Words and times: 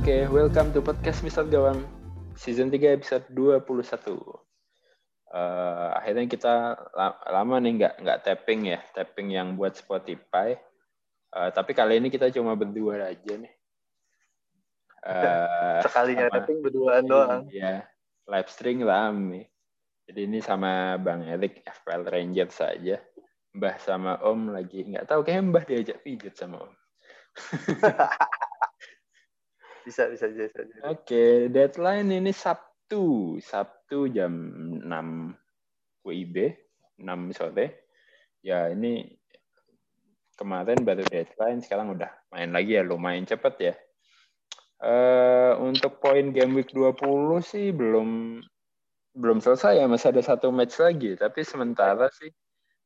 Oke, 0.00 0.24
welcome 0.32 0.72
to 0.72 0.80
podcast 0.80 1.20
Mister 1.20 1.44
Gawang 1.44 1.84
season 2.32 2.72
3 2.72 2.96
episode 2.96 3.20
21. 3.36 4.00
Uh, 5.28 5.92
akhirnya 5.92 6.24
kita 6.24 6.72
lama 7.28 7.60
nih 7.60 7.72
nggak 7.76 7.94
nggak 8.00 8.20
tapping 8.24 8.72
ya, 8.72 8.80
tapping 8.96 9.36
yang 9.36 9.60
buat 9.60 9.76
Spotify. 9.76 10.56
Uh, 11.36 11.52
tapi 11.52 11.76
kali 11.76 12.00
ini 12.00 12.08
kita 12.08 12.32
cuma 12.32 12.56
berdua 12.56 13.12
aja 13.12 13.44
nih. 13.44 13.52
Uh, 15.04 15.84
Sekalinya 15.84 16.32
sama, 16.32 16.36
tapping 16.40 16.58
berduaan 16.64 17.04
doang. 17.04 17.44
Iya, 17.52 17.84
live 18.24 18.48
stream 18.48 18.80
rame. 18.80 19.52
Jadi 20.08 20.20
ini 20.24 20.40
sama 20.40 20.96
Bang 20.96 21.28
Erik 21.28 21.60
FPL 21.60 22.08
Ranger 22.08 22.48
saja. 22.48 22.96
Mbah 23.52 23.76
sama 23.76 24.16
Om 24.24 24.48
lagi 24.56 24.80
nggak 24.80 25.12
tahu 25.12 25.28
kayak 25.28 25.44
Mbah 25.44 25.64
diajak 25.68 26.00
pijat 26.00 26.40
sama 26.40 26.64
Om. 26.64 26.72
bisa 29.86 30.08
bisa 30.10 30.26
bisa. 30.28 30.60
bisa. 30.64 30.80
Oke, 30.88 31.04
okay, 31.04 31.32
deadline 31.48 32.10
ini 32.10 32.32
Sabtu, 32.34 33.36
Sabtu 33.40 34.10
jam 34.12 34.32
6 34.82 34.86
WIB, 36.04 36.36
6 37.00 37.36
sore. 37.36 37.88
Ya 38.40 38.72
ini 38.72 39.04
kemarin 40.40 40.80
baru 40.84 41.04
deadline, 41.04 41.60
sekarang 41.60 41.92
udah 41.92 42.08
main 42.32 42.50
lagi 42.50 42.80
ya, 42.80 42.82
lumayan 42.82 43.28
cepet 43.28 43.54
ya. 43.60 43.74
Uh, 44.80 45.60
untuk 45.60 46.00
poin 46.00 46.32
game 46.32 46.56
week 46.56 46.72
20 46.72 46.96
sih 47.44 47.68
belum 47.68 48.40
belum 49.12 49.38
selesai 49.44 49.76
ya, 49.76 49.84
masih 49.84 50.16
ada 50.16 50.22
satu 50.24 50.48
match 50.48 50.80
lagi. 50.80 51.14
Tapi 51.20 51.44
sementara 51.44 52.08
sih 52.08 52.32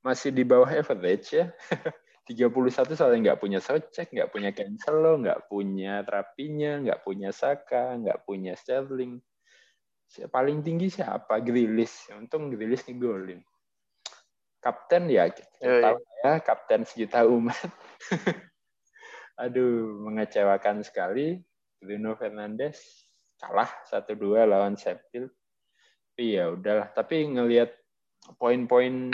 masih 0.03 0.35
di 0.35 0.43
bawah 0.43 0.67
average 0.67 1.39
ya. 1.39 1.47
31 2.25 2.97
soalnya 2.97 3.21
nggak 3.31 3.41
punya 3.41 3.61
Socek, 3.61 4.09
nggak 4.13 4.33
punya 4.33 4.51
Cancelo, 4.57 5.21
nggak 5.21 5.45
punya 5.49 6.01
Trapinya, 6.03 6.81
nggak 6.81 7.01
punya 7.05 7.31
Saka, 7.31 8.01
nggak 8.01 8.25
punya 8.25 8.57
Sterling. 8.57 9.21
Paling 10.33 10.65
tinggi 10.65 10.89
siapa? 10.89 11.45
Grilis. 11.45 12.09
Untung 12.17 12.49
Grilis 12.49 12.85
ngegolin. 12.89 13.45
Kapten 14.65 15.13
ya, 15.13 15.29
kita 15.29 15.61
oh, 15.69 15.81
tahu 15.85 15.97
ya, 16.25 16.33
kapten 16.41 16.89
sejuta 16.89 17.29
umat. 17.29 17.69
Aduh, 19.45 20.09
mengecewakan 20.09 20.81
sekali. 20.81 21.37
Bruno 21.77 22.17
Fernandes 22.17 22.81
kalah 23.37 23.69
1-2 23.93 24.49
lawan 24.49 24.73
Sheffield 24.73 25.29
Iya, 26.15 26.55
udahlah. 26.55 26.95
Tapi 26.95 27.27
ngelihat 27.27 27.75
poin-poin 28.39 29.11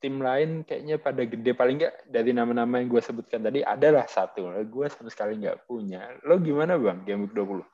tim 0.00 0.20
lain 0.20 0.62
kayaknya 0.62 1.00
pada 1.00 1.24
gede 1.24 1.56
paling 1.56 1.80
nggak 1.80 2.12
dari 2.12 2.30
nama-nama 2.36 2.78
yang 2.78 2.92
gue 2.92 3.02
sebutkan 3.02 3.40
tadi 3.40 3.64
adalah 3.64 4.04
satu. 4.04 4.52
Gue 4.68 4.86
sama 4.92 5.08
sekali 5.08 5.40
nggak 5.40 5.64
punya. 5.64 6.12
Lo 6.28 6.36
gimana 6.36 6.76
bang 6.76 7.00
game 7.08 7.24
week 7.26 7.34
20? 7.34 7.64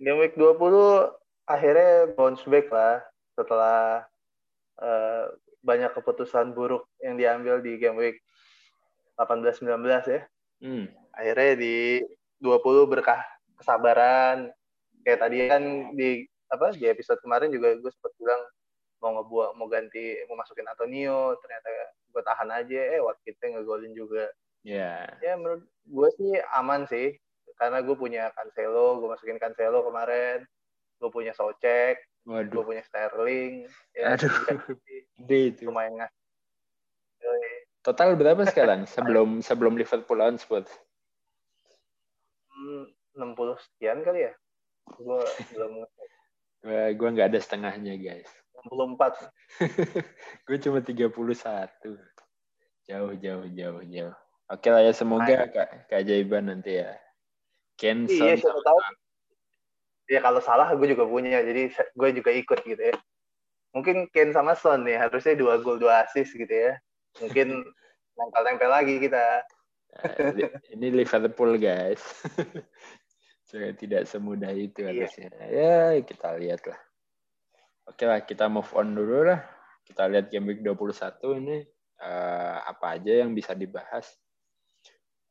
Game 0.00 0.18
week 0.18 0.34
20 0.34 0.56
akhirnya 1.44 1.92
bounce 2.16 2.44
back 2.48 2.72
lah 2.72 3.04
setelah 3.36 4.08
uh, 4.80 5.24
banyak 5.60 5.92
keputusan 5.92 6.56
buruk 6.56 6.88
yang 7.04 7.20
diambil 7.20 7.60
di 7.60 7.76
game 7.76 8.00
week 8.00 8.24
18-19 9.20 9.84
ya. 10.08 10.22
Hmm. 10.64 10.88
Akhirnya 11.12 11.52
di 11.60 11.76
20 12.40 12.88
berkah 12.88 13.20
kesabaran. 13.60 14.48
Kayak 15.04 15.20
tadi 15.20 15.36
kan 15.48 15.62
di 15.96 16.24
apa 16.50 16.72
di 16.74 16.88
episode 16.88 17.20
kemarin 17.22 17.52
juga 17.52 17.76
gue 17.76 17.90
sempat 17.92 18.12
bilang 18.18 18.42
mau 19.00 19.16
ngebuat 19.16 19.56
mau 19.56 19.66
ganti 19.66 20.20
mau 20.28 20.36
masukin 20.36 20.68
Antonio 20.68 21.34
ternyata 21.40 21.68
gue 22.12 22.22
tahan 22.22 22.48
aja 22.52 22.80
eh 22.96 23.00
kita 23.24 23.56
ngegolin 23.56 23.96
juga. 23.96 24.28
Ya 24.60 25.08
yeah. 25.20 25.32
ya 25.32 25.32
menurut 25.40 25.64
gue 25.88 26.08
sih 26.20 26.36
aman 26.52 26.84
sih 26.84 27.16
karena 27.56 27.80
gue 27.80 27.96
punya 27.96 28.28
Cancelo 28.36 29.00
gue 29.00 29.08
masukin 29.08 29.40
Cancelo 29.40 29.84
kemarin 29.84 30.44
gue 31.00 31.10
punya 31.12 31.32
Socek 31.32 32.00
gue 32.28 32.62
punya 32.64 32.84
Sterling 32.84 33.64
ya 33.96 34.16
aduh. 34.16 34.32
gede 35.16 35.40
itu. 35.56 35.68
Lumayan 35.68 35.96
ngas 35.96 36.12
total 37.80 38.12
berapa 38.16 38.44
sekarang? 38.44 38.84
Sebelum 38.84 39.40
sebelum 39.40 39.80
Liverpool 39.80 40.20
lawan 40.20 40.36
Spurs 40.36 40.68
hmm, 42.52 42.84
60 43.16 43.64
sekian 43.64 44.04
kali 44.04 44.28
ya? 44.28 44.32
Gue 45.00 45.24
belum 45.56 45.88
gue 46.68 47.08
nggak 47.16 47.32
ada 47.32 47.40
setengahnya 47.40 47.96
guys 47.96 48.28
64 48.68 49.30
gue 50.46 50.56
cuma 50.60 50.78
31 50.84 51.08
jauh 52.90 53.12
jauh 53.14 53.46
jauh 53.54 53.82
jauh. 53.86 54.14
Oke 54.50 54.66
lah 54.66 54.82
ya 54.82 54.90
semoga 54.90 55.46
kak 55.46 55.86
keajaiban 55.86 56.50
nanti 56.50 56.82
ya 56.82 56.98
Ken 57.80 58.04
iya 58.10 58.36
siapa 58.36 58.60
tahu. 58.60 58.78
Ya 60.10 60.20
kalau 60.20 60.42
salah 60.42 60.68
gue 60.74 60.90
juga 60.90 61.06
punya 61.06 61.40
jadi 61.40 61.70
gue 61.72 62.10
juga 62.12 62.30
ikut 62.34 62.58
gitu 62.66 62.82
ya. 62.92 62.96
Mungkin 63.72 64.10
Ken 64.10 64.34
sama 64.34 64.58
Son 64.58 64.82
nih 64.82 64.98
harusnya 64.98 65.38
dua 65.38 65.62
gol 65.62 65.80
dua 65.80 66.04
assist 66.04 66.34
gitu 66.36 66.50
ya. 66.50 66.76
Mungkin 67.22 67.62
nempel-nempel 68.18 68.68
lagi 68.68 69.00
kita. 69.00 69.46
Nah, 69.90 70.50
ini 70.74 70.86
Liverpool 70.92 71.56
guys. 71.56 72.02
Tidak 73.80 74.06
semudah 74.06 74.54
itu 74.54 74.86
iya. 74.86 75.06
harusnya. 75.06 75.30
Ya, 75.50 75.78
kita 76.06 76.38
lihat 76.38 76.62
lah. 76.68 76.78
Oke 77.90 78.06
lah, 78.06 78.22
kita 78.22 78.46
move 78.46 78.70
on 78.78 78.94
dulu 78.94 79.26
lah. 79.26 79.42
Kita 79.82 80.06
lihat 80.06 80.30
game 80.30 80.54
week 80.54 80.62
21 80.62 81.42
ini 81.42 81.58
uh, 81.98 82.62
apa 82.62 82.96
aja 82.96 83.26
yang 83.26 83.34
bisa 83.34 83.52
dibahas. 83.58 84.06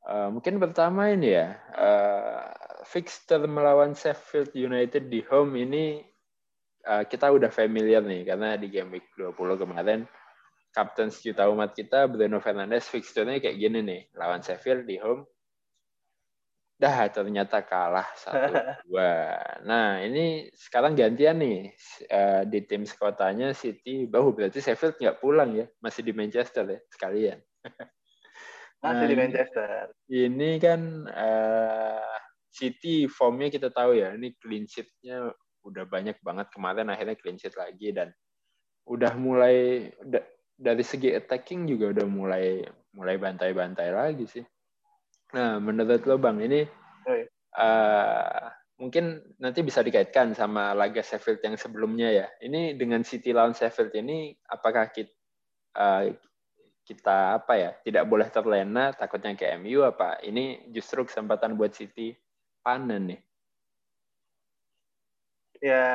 Uh, 0.04 0.28
mungkin 0.32 0.60
pertama 0.60 1.08
ini 1.12 1.36
ya, 1.40 1.56
uh, 1.76 2.52
fixture 2.84 3.44
melawan 3.48 3.96
Sheffield 3.96 4.52
United 4.56 5.08
di 5.08 5.24
home 5.24 5.56
ini 5.56 6.04
uh, 6.88 7.04
kita 7.04 7.32
udah 7.32 7.52
familiar 7.52 8.04
nih 8.04 8.24
karena 8.28 8.56
di 8.56 8.68
game 8.72 9.00
week 9.00 9.08
20 9.18 9.36
kemarin 9.62 10.08
Kapten 10.70 11.10
sejuta 11.10 11.50
umat 11.50 11.74
kita 11.74 12.06
Bruno 12.06 12.38
Fernandes 12.38 12.86
fixturenya 12.88 13.42
kayak 13.42 13.58
gini 13.58 13.80
nih 13.82 14.02
lawan 14.14 14.46
Sheffield 14.46 14.86
di 14.86 15.02
home 15.02 15.26
dah 16.80 17.12
ternyata 17.12 17.60
kalah 17.68 18.08
satu 18.16 18.56
dua. 18.88 19.36
Nah 19.68 20.00
ini 20.00 20.48
sekarang 20.56 20.96
gantian 20.96 21.44
nih 21.44 21.76
uh, 22.08 22.48
di 22.48 22.64
tim 22.64 22.88
sekotanya 22.88 23.52
City. 23.52 24.08
Bahu 24.08 24.32
berarti 24.32 24.64
Sheffield 24.64 24.96
nggak 24.96 25.20
pulang 25.20 25.60
ya, 25.60 25.68
masih 25.84 26.08
di 26.08 26.16
Manchester 26.16 26.64
ya 26.66 26.80
sekalian. 26.88 27.40
Masih 28.80 28.96
nah, 28.96 29.12
di 29.12 29.18
Manchester. 29.20 29.92
Ini 30.08 30.50
kan 30.56 31.04
uh, 31.12 32.16
City 32.48 33.12
formnya 33.12 33.52
kita 33.52 33.76
tahu 33.76 34.00
ya, 34.00 34.16
ini 34.16 34.32
clean 34.40 34.72
sheet-nya 34.72 35.36
udah 35.68 35.84
banyak 35.84 36.16
banget 36.24 36.48
kemarin 36.56 36.88
akhirnya 36.88 37.20
clean 37.20 37.36
sheet 37.36 37.60
lagi 37.60 37.92
dan 37.92 38.16
udah 38.88 39.20
mulai 39.20 39.84
dari 40.56 40.84
segi 40.88 41.12
attacking 41.12 41.68
juga 41.68 41.92
udah 41.92 42.08
mulai 42.08 42.64
mulai 42.96 43.20
bantai-bantai 43.20 43.92
lagi 43.92 44.26
sih. 44.32 44.46
Nah, 45.30 45.62
menurut 45.62 46.02
lo 46.10 46.18
Bang, 46.18 46.42
ini 46.42 46.66
uh, 47.54 48.42
mungkin 48.82 49.22
nanti 49.38 49.62
bisa 49.62 49.86
dikaitkan 49.86 50.34
sama 50.34 50.74
laga 50.74 51.06
Sheffield 51.06 51.44
yang 51.46 51.56
sebelumnya 51.60 52.10
ya. 52.10 52.28
Ini 52.42 52.74
dengan 52.74 53.06
City 53.06 53.30
lawan 53.30 53.54
Sheffield 53.54 53.94
ini, 53.94 54.34
apakah 54.50 54.90
kita, 54.90 55.14
uh, 55.78 56.10
kita 56.90 57.38
apa 57.38 57.54
ya 57.54 57.72
tidak 57.86 58.10
boleh 58.10 58.26
terlena 58.34 58.90
takutnya 58.98 59.38
ke 59.38 59.46
MU 59.62 59.86
apa 59.86 60.18
ini 60.26 60.74
justru 60.74 61.06
kesempatan 61.06 61.54
buat 61.54 61.70
City 61.70 62.18
panen 62.66 63.14
nih 63.14 63.22
ya 65.62 65.86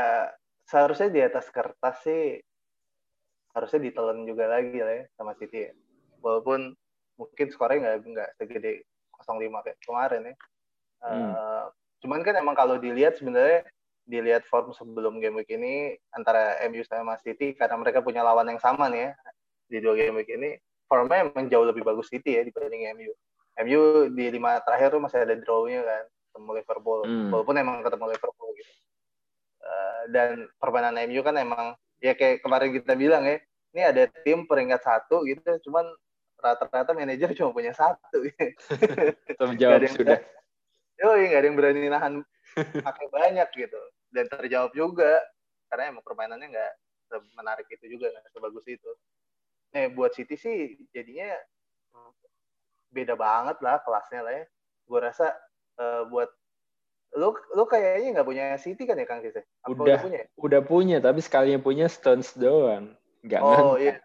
seharusnya 0.70 1.10
di 1.10 1.18
atas 1.18 1.50
kertas 1.50 1.98
sih 2.06 2.38
harusnya 3.58 3.90
ditelan 3.90 4.22
juga 4.22 4.46
lagi 4.46 4.78
lah 4.78 4.94
ya 5.02 5.04
sama 5.18 5.34
City 5.34 5.66
ya. 5.66 5.72
walaupun 6.22 6.78
mungkin 7.18 7.46
skornya 7.50 7.78
nggak 7.82 7.96
nggak 8.14 8.30
segede 8.38 8.86
05 9.26 9.64
kayak 9.64 9.78
kemarin 9.82 10.22
ya. 10.30 10.34
Hmm. 11.04 11.32
Uh, 11.32 11.64
cuman 12.04 12.20
kan 12.24 12.34
emang 12.36 12.56
kalau 12.56 12.76
dilihat 12.76 13.16
sebenarnya 13.16 13.64
dilihat 14.04 14.44
form 14.48 14.76
sebelum 14.76 15.16
game 15.16 15.40
week 15.40 15.48
ini 15.48 15.96
antara 16.12 16.60
MU 16.68 16.84
sama 16.84 17.16
City 17.24 17.56
karena 17.56 17.80
mereka 17.80 18.04
punya 18.04 18.20
lawan 18.20 18.44
yang 18.52 18.60
sama 18.60 18.92
nih 18.92 19.08
ya 19.08 19.10
di 19.72 19.78
dua 19.80 19.96
game 19.96 20.20
week 20.20 20.28
ini 20.28 20.60
formnya 20.84 21.24
emang 21.24 21.48
jauh 21.48 21.64
lebih 21.64 21.80
bagus 21.80 22.12
City 22.12 22.36
ya 22.36 22.44
dibanding 22.44 22.84
MU. 22.92 23.12
MU 23.64 23.80
di 24.12 24.28
lima 24.28 24.60
terakhir 24.60 24.92
tuh 24.92 25.00
masih 25.00 25.24
ada 25.24 25.34
draw-nya 25.40 25.80
kan 25.80 26.04
ketemu 26.28 26.50
Liverpool 26.60 27.00
hmm. 27.06 27.30
walaupun 27.32 27.56
emang 27.56 27.76
ketemu 27.80 28.04
Liverpool 28.12 28.50
gitu. 28.58 28.72
Uh, 29.64 30.02
dan 30.12 30.28
permainan 30.60 31.00
MU 31.08 31.24
kan 31.24 31.34
emang 31.40 31.72
ya 32.04 32.12
kayak 32.12 32.44
kemarin 32.44 32.70
kita 32.76 32.92
bilang 32.92 33.24
ya 33.24 33.40
ini 33.72 33.82
ada 33.82 34.04
tim 34.22 34.44
peringkat 34.44 34.84
satu 34.84 35.24
gitu 35.24 35.40
cuman 35.70 35.88
rata-rata 36.44 36.92
manajer 36.92 37.32
cuma 37.32 37.56
punya 37.56 37.72
satu. 37.72 38.20
Terjawab 39.40 39.88
sudah. 39.88 40.20
Yo, 41.00 41.16
nggak 41.16 41.40
ada 41.40 41.46
yang 41.48 41.56
berani 41.56 41.88
nahan 41.88 42.14
pakai 42.86 43.06
banyak 43.08 43.48
gitu. 43.56 43.80
Dan 44.12 44.30
terjawab 44.30 44.70
juga 44.76 45.18
karena 45.72 45.90
emang 45.90 46.04
permainannya 46.06 46.52
nggak 46.52 46.72
menarik 47.34 47.66
itu 47.72 47.96
juga 47.98 48.12
nggak 48.12 48.30
sebagus 48.30 48.66
itu. 48.68 48.90
Nih 49.74 49.90
buat 49.90 50.14
City 50.14 50.38
sih 50.38 50.78
jadinya 50.94 51.34
beda 52.94 53.18
banget 53.18 53.58
lah 53.58 53.82
kelasnya 53.82 54.20
lah 54.22 54.32
ya. 54.38 54.44
Gue 54.86 55.00
rasa 55.02 55.34
uh, 55.80 56.06
buat 56.06 56.30
lu 57.14 57.34
lu 57.54 57.64
kayaknya 57.66 58.20
nggak 58.20 58.28
punya 58.28 58.44
City 58.58 58.86
kan 58.86 59.00
ya 59.00 59.06
Kang 59.06 59.22
Cis? 59.22 59.34
Apa 59.66 59.74
udah, 59.74 59.98
punya? 59.98 60.20
Udah 60.38 60.60
punya, 60.62 60.96
tapi 61.02 61.18
sekalinya 61.22 61.58
punya 61.58 61.86
Stones 61.90 62.30
doang. 62.38 62.94
Nggak 63.26 63.40
oh 63.42 63.74
iya. 63.80 63.98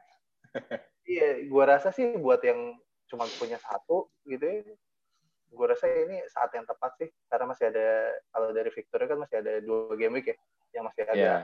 iya, 1.10 1.30
gua 1.50 1.66
rasa 1.66 1.90
sih 1.90 2.14
buat 2.22 2.46
yang 2.46 2.78
cuma 3.10 3.26
punya 3.42 3.58
satu 3.58 4.06
gitu 4.30 4.46
ya, 4.46 4.62
gue 5.50 5.66
rasa 5.66 5.90
ini 5.90 6.22
saat 6.30 6.54
yang 6.54 6.66
tepat 6.66 6.94
sih 7.02 7.10
karena 7.26 7.46
masih 7.50 7.74
ada 7.74 8.14
kalau 8.30 8.50
dari 8.54 8.70
Victoria 8.70 9.08
kan 9.10 9.18
masih 9.18 9.36
ada 9.42 9.54
dua 9.66 9.98
game 9.98 10.22
week 10.22 10.30
ya 10.30 10.38
yang 10.78 10.84
masih 10.86 11.02
ada 11.10 11.14
yeah. 11.18 11.42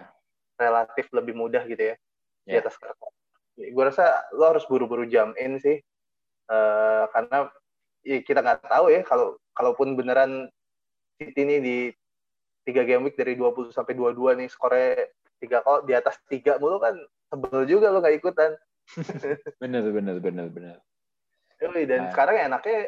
relatif 0.61 1.09
lebih 1.09 1.33
mudah 1.33 1.65
gitu 1.65 1.93
ya 1.93 1.95
yeah. 1.97 1.97
di 2.45 2.55
ya. 2.57 2.61
atas 2.61 2.77
kertas. 2.77 3.13
Gue 3.55 3.83
rasa 3.83 4.05
lo 4.35 4.53
harus 4.53 4.67
buru-buru 4.69 5.09
jam 5.09 5.33
in 5.41 5.57
sih 5.57 5.81
uh, 6.53 7.09
karena 7.09 7.49
ya, 8.05 8.21
kita 8.21 8.39
nggak 8.45 8.69
tahu 8.69 8.93
ya 8.93 9.01
kalau 9.01 9.39
kalaupun 9.57 9.97
beneran 9.97 10.51
City 11.15 11.47
ini 11.47 11.57
di 11.63 11.77
tiga 12.67 12.83
game 12.83 13.07
week 13.07 13.15
dari 13.15 13.39
20 13.39 13.71
sampai 13.71 13.95
22 13.95 14.35
nih 14.43 14.49
skornya 14.51 15.07
tiga 15.39 15.63
kok 15.63 15.87
di 15.87 15.93
atas 15.95 16.19
tiga 16.27 16.59
mulu 16.59 16.81
kan 16.83 16.93
sebel 17.31 17.63
juga 17.65 17.89
lo 17.89 18.03
nggak 18.03 18.19
ikutan. 18.21 18.53
bener 19.61 19.83
bener 19.89 20.17
bener 20.21 20.47
bener. 20.49 20.77
Yoi, 21.63 21.87
dan 21.87 22.07
nah. 22.07 22.11
sekarang 22.11 22.35
enaknya 22.51 22.79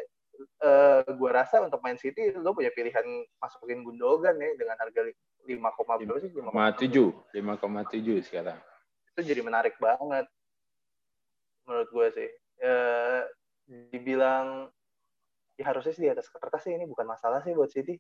uh, 0.62 1.02
eh, 1.02 1.12
gue 1.16 1.32
rasa 1.32 1.64
untuk 1.64 1.80
main 1.82 1.98
City 1.98 2.36
lo 2.36 2.52
punya 2.54 2.70
pilihan 2.76 3.06
masukin 3.40 3.82
Gundogan 3.82 4.38
ya 4.38 4.52
dengan 4.60 4.76
harga 4.78 5.02
lima 5.48 5.72
koma 5.74 5.98
berapa 5.98 6.20
sih? 6.20 6.32
Lima 6.32 6.76
tujuh, 6.76 7.10
lima 7.34 7.54
koma 7.56 7.82
tujuh 7.88 8.20
sekarang. 8.22 8.60
Itu 9.16 9.24
jadi 9.24 9.42
menarik 9.42 9.80
banget 9.80 10.28
menurut 11.68 11.90
gue 11.92 12.08
sih. 12.16 12.30
Uh, 12.58 13.22
dibilang 13.68 14.72
ya 15.60 15.66
harusnya 15.70 15.94
sih 15.94 16.04
di 16.08 16.12
atas 16.12 16.30
kertas 16.32 16.64
sih 16.64 16.74
ini 16.74 16.86
bukan 16.86 17.08
masalah 17.08 17.42
sih 17.42 17.56
buat 17.56 17.72
City. 17.72 17.98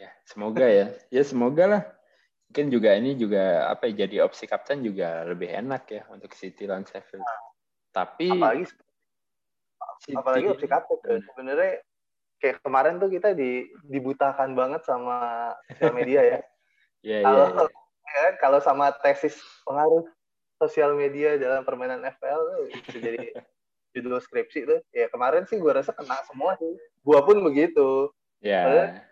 Ya, 0.00 0.08
semoga 0.24 0.64
ya. 0.64 0.96
ya 1.12 1.22
semoga 1.22 1.64
lah. 1.68 1.82
Mungkin 2.50 2.66
juga 2.66 2.98
ini 2.98 3.14
juga 3.14 3.70
apa 3.70 3.86
ya 3.86 4.10
jadi 4.10 4.26
opsi 4.26 4.50
kapten 4.50 4.82
juga 4.82 5.22
lebih 5.22 5.54
enak 5.54 5.86
ya 5.86 6.02
untuk 6.10 6.34
City 6.34 6.66
lawan 6.66 6.82
Sheffield. 6.82 7.22
Nah, 7.22 7.40
Tapi 7.94 8.26
apalagi 8.34 8.64
City. 10.02 10.18
apalagi 10.18 10.46
opsi 10.50 10.66
kapten 10.66 10.98
tuh. 10.98 11.22
sebenarnya 11.30 11.78
kayak 12.42 12.58
kemarin 12.66 12.98
tuh 12.98 13.06
kita 13.06 13.38
di 13.38 13.70
dibutakan 13.86 14.58
banget 14.58 14.82
sama 14.82 15.54
sosial 15.70 15.94
media 15.94 16.22
ya. 16.26 16.40
Iya, 17.00 17.24
iya, 17.24 17.32
yeah, 17.32 17.48
yeah. 17.64 17.68
ya, 18.12 18.26
kalau 18.44 18.60
sama 18.60 18.92
tesis 19.00 19.32
pengaruh 19.64 20.04
sosial 20.60 20.92
media 20.92 21.40
dalam 21.40 21.64
permainan 21.64 22.04
FPL 22.04 22.68
bisa 22.68 22.98
jadi 23.00 23.32
judul 23.96 24.20
skripsi 24.20 24.68
tuh 24.68 24.84
ya 24.92 25.08
kemarin 25.08 25.48
sih 25.48 25.56
gue 25.56 25.72
rasa 25.72 25.96
kena 25.96 26.20
semua 26.28 26.60
sih 26.60 26.76
gue 26.76 27.20
pun 27.24 27.40
begitu 27.40 28.12
ya 28.44 28.68
yeah. 28.68 29.09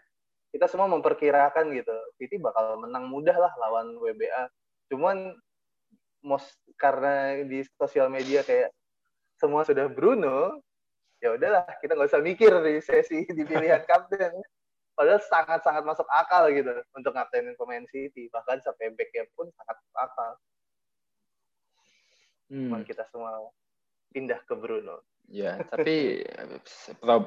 Kita 0.55 0.67
semua 0.67 0.89
memperkirakan 0.89 1.73
gitu 1.77 1.97
City 2.17 2.41
bakal 2.41 2.81
menang 2.81 3.09
mudah 3.09 3.37
lah 3.37 3.53
lawan 3.61 3.97
WBA 4.01 4.49
cuman 4.89 5.37
most 6.25 6.57
karena 6.81 7.45
di 7.45 7.63
sosial 7.77 8.09
media 8.09 8.41
kayak 8.43 8.73
semua 9.39 9.63
sudah 9.63 9.87
Bruno 9.87 10.59
ya 11.19 11.35
udahlah 11.35 11.67
kita 11.83 11.95
nggak 11.95 12.11
usah 12.11 12.23
mikir 12.23 12.51
di 12.65 12.81
sesi 12.81 13.27
di 13.37 13.43
pilihan 13.45 13.85
kapten 13.91 14.33
padahal 14.99 15.23
sangat-sangat 15.23 15.87
masuk 15.87 16.09
akal 16.11 16.51
gitu 16.51 16.75
untuk 16.97 17.15
kaptenin 17.15 17.55
pemain 17.55 17.87
City 17.91 18.27
bahkan 18.35 18.59
sampai 18.65 18.91
backnya 18.97 19.29
pun 19.39 19.47
sangat 19.55 19.77
masuk 19.79 19.99
akal 19.99 20.31
hmm. 22.51 22.83
kita 22.89 23.05
semua 23.07 23.53
pindah 24.13 24.41
ke 24.45 24.55
Bruno. 24.57 25.05
Ya, 25.29 25.61
tapi 25.61 26.25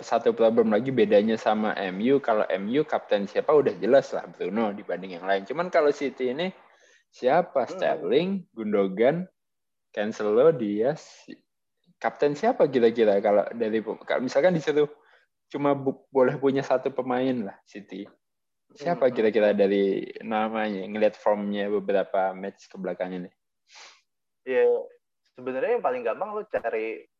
satu 0.01 0.33
problem 0.33 0.73
lagi 0.73 0.89
bedanya 0.89 1.37
sama 1.37 1.77
MU. 1.93 2.17
Kalau 2.17 2.49
MU 2.57 2.81
kapten 2.81 3.29
siapa 3.29 3.53
udah 3.53 3.77
jelas 3.77 4.09
lah 4.09 4.25
Bruno 4.25 4.73
dibanding 4.73 5.21
yang 5.21 5.25
lain. 5.29 5.45
Cuman 5.45 5.69
kalau 5.69 5.93
City 5.93 6.33
ini 6.33 6.49
siapa? 7.13 7.69
Hmm. 7.69 7.71
Sterling, 7.77 8.29
Gundogan, 8.57 9.29
Cancelo, 9.93 10.49
Diaz. 10.49 11.29
Kapten 12.01 12.33
siapa 12.33 12.65
kira-kira 12.73 13.21
kalau 13.21 13.45
dari 13.53 13.85
kalau 13.85 14.25
misalkan 14.25 14.57
disuruh 14.57 14.89
cuma 15.53 15.77
bu, 15.77 16.01
boleh 16.09 16.41
punya 16.41 16.65
satu 16.65 16.89
pemain 16.89 17.53
lah 17.53 17.57
City. 17.69 18.09
Siapa 18.73 19.11
hmm. 19.11 19.13
kira-kira 19.13 19.53
dari 19.53 20.09
namanya 20.25 20.89
ngeliat 20.89 21.13
formnya 21.13 21.69
beberapa 21.69 22.33
match 22.33 22.65
ke 22.65 22.81
belakang 22.81 23.13
ini? 23.13 23.29
Ya, 24.41 24.65
sebenarnya 25.37 25.77
yang 25.77 25.85
paling 25.85 26.01
gampang 26.01 26.33
lo 26.33 26.41
cari 26.49 27.10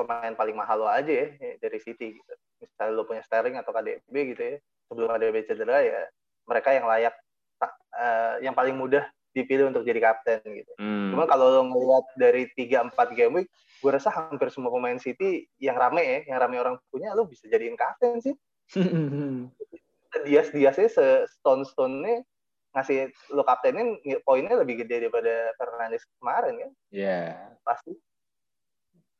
pemain 0.00 0.32
paling 0.32 0.56
mahal 0.56 0.80
lo 0.80 0.88
aja 0.88 1.12
ya 1.12 1.28
dari 1.60 1.78
City 1.78 2.16
gitu. 2.16 2.32
Misalnya 2.64 2.92
lo 2.96 3.04
punya 3.04 3.20
Sterling 3.20 3.60
atau 3.60 3.72
KDB 3.76 4.14
gitu 4.32 4.42
ya, 4.42 4.56
sebelum 4.88 5.08
KDB 5.12 5.36
cedera 5.44 5.78
ya 5.84 6.00
mereka 6.48 6.72
yang 6.72 6.88
layak 6.88 7.14
uh, 7.60 8.40
yang 8.40 8.56
paling 8.56 8.74
mudah 8.74 9.04
dipilih 9.30 9.70
untuk 9.70 9.86
jadi 9.86 10.00
kapten 10.02 10.42
gitu. 10.42 10.72
Hmm. 10.80 11.14
Cuma 11.14 11.24
kalau 11.30 11.46
lo 11.54 11.62
ngeliat 11.70 12.04
dari 12.18 12.50
3 12.58 12.90
4 12.90 13.14
game 13.14 13.32
week, 13.42 13.48
gue 13.78 13.90
rasa 13.90 14.10
hampir 14.10 14.50
semua 14.50 14.74
pemain 14.74 14.98
City 14.98 15.46
yang 15.62 15.78
rame 15.78 16.02
ya, 16.02 16.18
yang 16.34 16.38
rame 16.42 16.56
orang 16.58 16.76
punya 16.90 17.14
lo 17.14 17.30
bisa 17.30 17.46
jadiin 17.46 17.78
kapten 17.78 18.18
sih. 18.18 18.34
Dias-diasnya 20.26 20.88
se-stone-stone-nya 20.90 22.26
ngasih 22.70 23.10
lu 23.34 23.42
kaptenin 23.42 23.98
poinnya 24.22 24.58
lebih 24.58 24.82
gede 24.82 25.06
daripada 25.06 25.54
Fernandes 25.54 26.06
kemarin 26.18 26.54
kan? 26.66 26.70
Iya. 26.90 27.18
Yeah. 27.34 27.34
Pasti. 27.62 27.94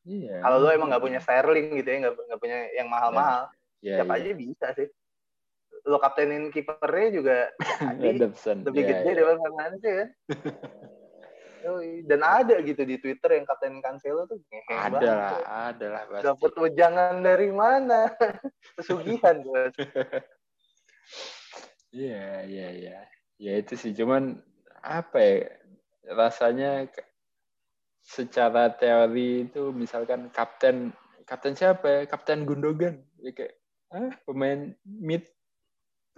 Iya. 0.05 0.41
Kalau 0.41 0.57
lu 0.65 0.69
emang 0.73 0.89
nggak 0.89 1.05
punya 1.05 1.21
Sterling 1.21 1.77
gitu 1.77 1.89
ya, 1.89 1.99
nggak 2.09 2.41
punya 2.41 2.59
yang 2.73 2.89
mahal-mahal, 2.89 3.53
yeah. 3.85 3.85
yeah, 3.85 3.97
siapa 4.01 4.15
yeah. 4.17 4.23
aja 4.25 4.31
bisa 4.37 4.67
sih. 4.77 4.89
Lu 5.89 5.97
kaptenin 5.97 6.53
kipernya 6.53 7.09
juga 7.13 7.37
lebih 8.69 8.83
yeah, 8.85 8.89
gede 8.89 9.05
yeah. 9.05 9.15
daripada 9.17 9.39
Fernandes 9.41 9.83
ya 9.83 9.95
kan? 9.95 10.09
Dan 12.09 12.25
ada 12.25 12.57
gitu 12.65 12.83
di 12.89 12.97
Twitter 12.97 13.37
yang 13.37 13.45
kaptenin 13.45 13.85
Cancelo 13.85 14.25
tuh 14.25 14.41
ada 14.73 14.97
lah, 14.97 15.37
ada 15.69 15.87
lah. 15.93 16.03
Dapat 16.25 16.57
wejangan 16.57 17.21
dari 17.21 17.53
mana? 17.53 18.09
Pesugihan 18.81 19.45
Iya, 21.93 22.49
iya, 22.49 22.69
iya 22.73 22.99
ya 23.41 23.57
itu 23.57 23.73
sih 23.81 23.97
cuman 23.97 24.37
apa 24.85 25.17
ya 25.17 25.41
rasanya 26.13 26.85
secara 28.11 28.75
teori 28.75 29.47
itu 29.47 29.71
misalkan 29.71 30.35
kapten 30.35 30.91
kapten 31.23 31.55
siapa 31.55 31.87
ya? 31.87 32.01
Kapten 32.11 32.43
Gundogan. 32.43 32.99
Ya 33.23 33.31
kayak 33.31 33.55
ah 33.95 34.11
pemain 34.27 34.75
mid 34.83 35.31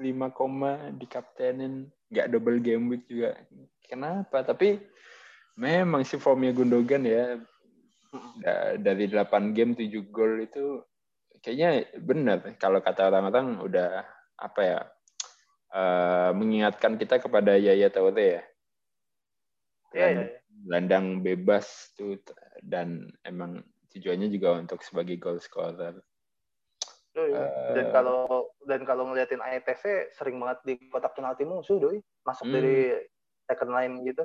5 0.01 0.33
koma 0.33 0.89
di 0.97 1.05
kaptenin 1.05 1.93
nggak 2.09 2.33
double 2.33 2.65
game 2.65 2.89
week 2.89 3.05
juga. 3.05 3.37
Kenapa? 3.85 4.41
Tapi 4.41 4.81
memang 5.61 6.01
si 6.09 6.17
formnya 6.17 6.57
Gundogan 6.57 7.05
ya 7.05 7.37
dari 8.81 9.09
8 9.09 9.53
game 9.53 9.77
7 9.77 9.89
gol 10.09 10.49
itu 10.49 10.81
kayaknya 11.45 11.93
benar. 12.01 12.39
Kalau 12.57 12.81
kata 12.81 13.13
orang-orang 13.13 13.61
udah 13.61 14.05
apa 14.41 14.61
ya 14.65 14.81
uh, 15.77 16.31
mengingatkan 16.33 16.97
kita 16.97 17.21
kepada 17.21 17.61
Yaya 17.61 17.93
Toure 17.93 18.41
ya. 18.41 18.43
Iya, 19.93 20.07
iya. 20.09 20.42
Landang 20.67 21.27
bebas 21.27 21.95
tuh 21.99 22.19
dan 22.63 23.11
emang 23.27 23.63
tujuannya 23.93 24.31
juga 24.33 24.57
untuk 24.57 24.81
sebagai 24.81 25.19
goal 25.19 25.43
scorer. 25.43 25.99
Uh, 27.13 27.77
dan 27.77 27.93
kalau 27.93 28.49
dan 28.65 28.89
kalau 28.89 29.05
ngeliatin 29.13 29.45
ITC 29.45 30.17
sering 30.17 30.41
banget 30.41 30.65
di 30.65 30.75
kotak 30.89 31.13
penalti 31.13 31.45
musuh 31.45 31.77
doi 31.77 32.01
masuk 32.25 32.49
hmm. 32.49 32.55
dari 32.57 32.77
second 33.45 33.73
line 33.77 33.95
gitu. 34.09 34.25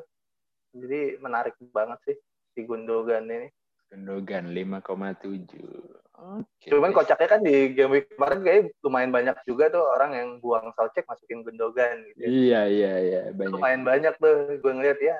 Jadi 0.72 1.20
menarik 1.20 1.60
banget 1.76 2.00
sih 2.08 2.18
si 2.56 2.64
Gundogan 2.64 3.28
ini. 3.28 3.52
Gundogan 3.92 4.56
5,7. 4.56 6.08
Okay. 6.18 6.74
Cuman 6.74 6.92
kocaknya 6.96 7.28
kan 7.30 7.42
di 7.46 7.78
game 7.78 7.94
week 7.94 8.10
kemarin 8.18 8.42
kayak 8.42 8.74
lumayan 8.82 9.12
banyak 9.14 9.38
juga 9.46 9.70
tuh 9.70 9.86
orang 9.86 10.12
yang 10.18 10.30
buang 10.42 10.74
Salcek 10.74 11.06
masukin 11.06 11.46
Gundogan 11.46 12.08
gitu. 12.10 12.26
Iya 12.26 12.66
iya 12.66 12.94
iya 13.04 13.22
banyak. 13.38 13.54
Lumayan 13.54 13.84
banyak 13.86 14.14
tuh 14.18 14.58
gue 14.58 14.72
ngeliat 14.74 14.98
ya. 14.98 15.18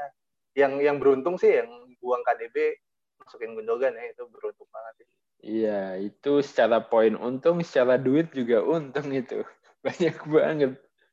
Yang 0.58 0.74
yang 0.82 0.98
beruntung 0.98 1.38
sih 1.38 1.62
yang 1.62 1.70
buang 2.02 2.26
KDB 2.26 2.82
masukin 3.22 3.54
Gundogan 3.54 3.94
ya 3.94 4.10
itu 4.10 4.24
beruntung 4.26 4.66
banget 4.74 4.94
sih. 5.04 5.08
Iya, 5.38 6.02
itu 6.02 6.42
secara 6.42 6.82
poin 6.82 7.14
untung, 7.14 7.62
secara 7.62 8.02
duit 8.02 8.34
juga 8.34 8.66
untung 8.66 9.14
itu. 9.14 9.46
Banyak 9.86 10.18
banget 10.26 10.72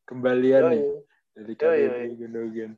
kembalian 0.08 0.62
nih 0.72 0.84
dari 1.36 1.52
KDB 1.54 2.00
Gundogan. 2.16 2.70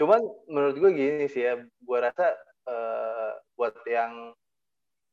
Cuman 0.00 0.20
menurut 0.48 0.76
gue 0.80 0.90
gini 0.96 1.26
sih 1.28 1.44
ya, 1.44 1.60
gue 1.60 1.98
rasa 2.00 2.32
uh, 2.68 3.36
buat 3.56 3.76
yang 3.84 4.32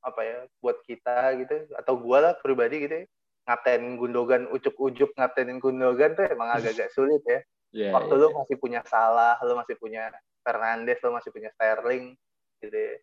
apa 0.02 0.22
ya 0.26 0.38
buat 0.66 0.82
kita 0.82 1.38
gitu 1.46 1.70
atau 1.78 1.94
gue 1.94 2.18
lah 2.18 2.34
pribadi 2.42 2.90
gitu 2.90 2.96
ya, 3.02 3.06
ngapain 3.46 3.84
Gundogan 4.00 4.50
ujuk-ujuk 4.50 5.14
ngapainin 5.20 5.60
Gundogan 5.60 6.16
tuh 6.18 6.26
emang 6.32 6.54
agak-agak 6.56 6.90
sulit 6.96 7.22
ya. 7.28 7.42
Yeah, 7.72 7.96
Waktu 7.96 8.20
yeah. 8.20 8.28
lu 8.28 8.36
masih 8.36 8.56
punya 8.60 8.84
Salah, 8.84 9.40
lu 9.48 9.56
masih 9.56 9.80
punya 9.80 10.12
Fernandes, 10.42 11.00
lu 11.06 11.14
masih 11.14 11.30
punya 11.30 11.50
Sterling 11.54 12.18
gitu 12.62 12.76
ya. 12.76 12.94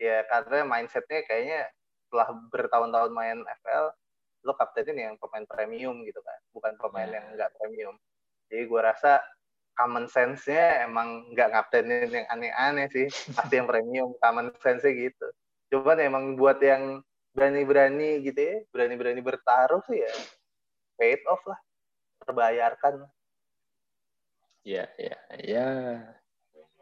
Ya 0.00 0.16
karena 0.28 0.64
mindsetnya 0.64 1.20
kayaknya 1.28 1.68
setelah 2.10 2.34
bertahun-tahun 2.50 3.12
main 3.14 3.38
FL 3.62 3.92
lo 4.42 4.56
kaptenin 4.56 4.96
yang 4.96 5.14
pemain 5.20 5.44
premium 5.44 6.00
gitu 6.02 6.20
kan 6.24 6.38
bukan 6.56 6.72
pemain 6.80 7.06
yeah. 7.06 7.16
yang 7.20 7.26
enggak 7.36 7.50
premium 7.60 7.94
jadi 8.48 8.62
gue 8.66 8.80
rasa 8.80 9.20
common 9.76 10.08
sense-nya 10.08 10.84
emang 10.88 11.30
nggak 11.32 11.48
ngaptenin 11.54 12.10
yang 12.10 12.26
aneh-aneh 12.32 12.88
sih 12.90 13.06
pasti 13.36 13.60
yang 13.60 13.68
premium 13.68 14.16
common 14.18 14.52
sense-nya 14.64 14.92
gitu 14.96 15.26
cuman 15.70 16.02
emang 16.02 16.24
buat 16.34 16.58
yang 16.64 17.04
berani-berani 17.36 18.26
gitu 18.26 18.40
ya 18.40 18.56
berani-berani 18.74 19.20
bertaruh 19.22 19.84
sih 19.86 20.02
ya 20.02 20.12
paid 20.98 21.22
off 21.30 21.40
lah 21.46 21.60
terbayarkan 22.26 23.06
ya 24.66 24.84
ya 24.98 25.16
ya 25.40 25.68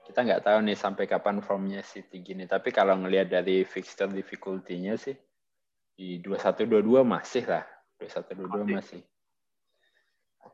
kita 0.09 0.25
nggak 0.25 0.43
tahu 0.43 0.59
nih 0.65 0.79
sampai 0.79 1.05
kapan 1.05 1.45
formnya 1.45 1.85
City 1.85 2.25
gini 2.25 2.49
tapi 2.49 2.73
kalau 2.73 2.97
ngelihat 2.97 3.29
dari 3.29 3.63
fixture 3.69 4.09
difficulty-nya 4.09 4.97
sih 4.97 5.15
di 5.93 6.19
2122 6.25 7.05
masih 7.05 7.45
lah 7.45 7.65
2122 8.01 8.65
masih. 8.65 8.73
masih 8.73 9.03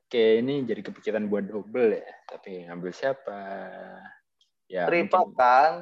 Oke, 0.04 0.38
ini 0.38 0.62
jadi 0.62 0.78
kepikiran 0.78 1.26
buat 1.26 1.48
double 1.48 1.98
ya. 1.98 2.06
Tapi 2.30 2.70
ngambil 2.70 2.92
siapa? 2.94 3.40
Ya, 4.70 4.86
Triple 4.86 5.10
mungkin... 5.10 5.34
kan? 5.34 5.72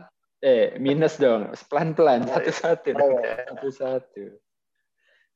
Eh, 0.41 0.79
minus 0.81 1.21
dong. 1.21 1.53
Pelan-pelan, 1.69 2.25
satu-satu. 2.31 2.97
Oh, 2.97 3.21
iya. 3.21 3.45
Satu-satu. 3.51 4.25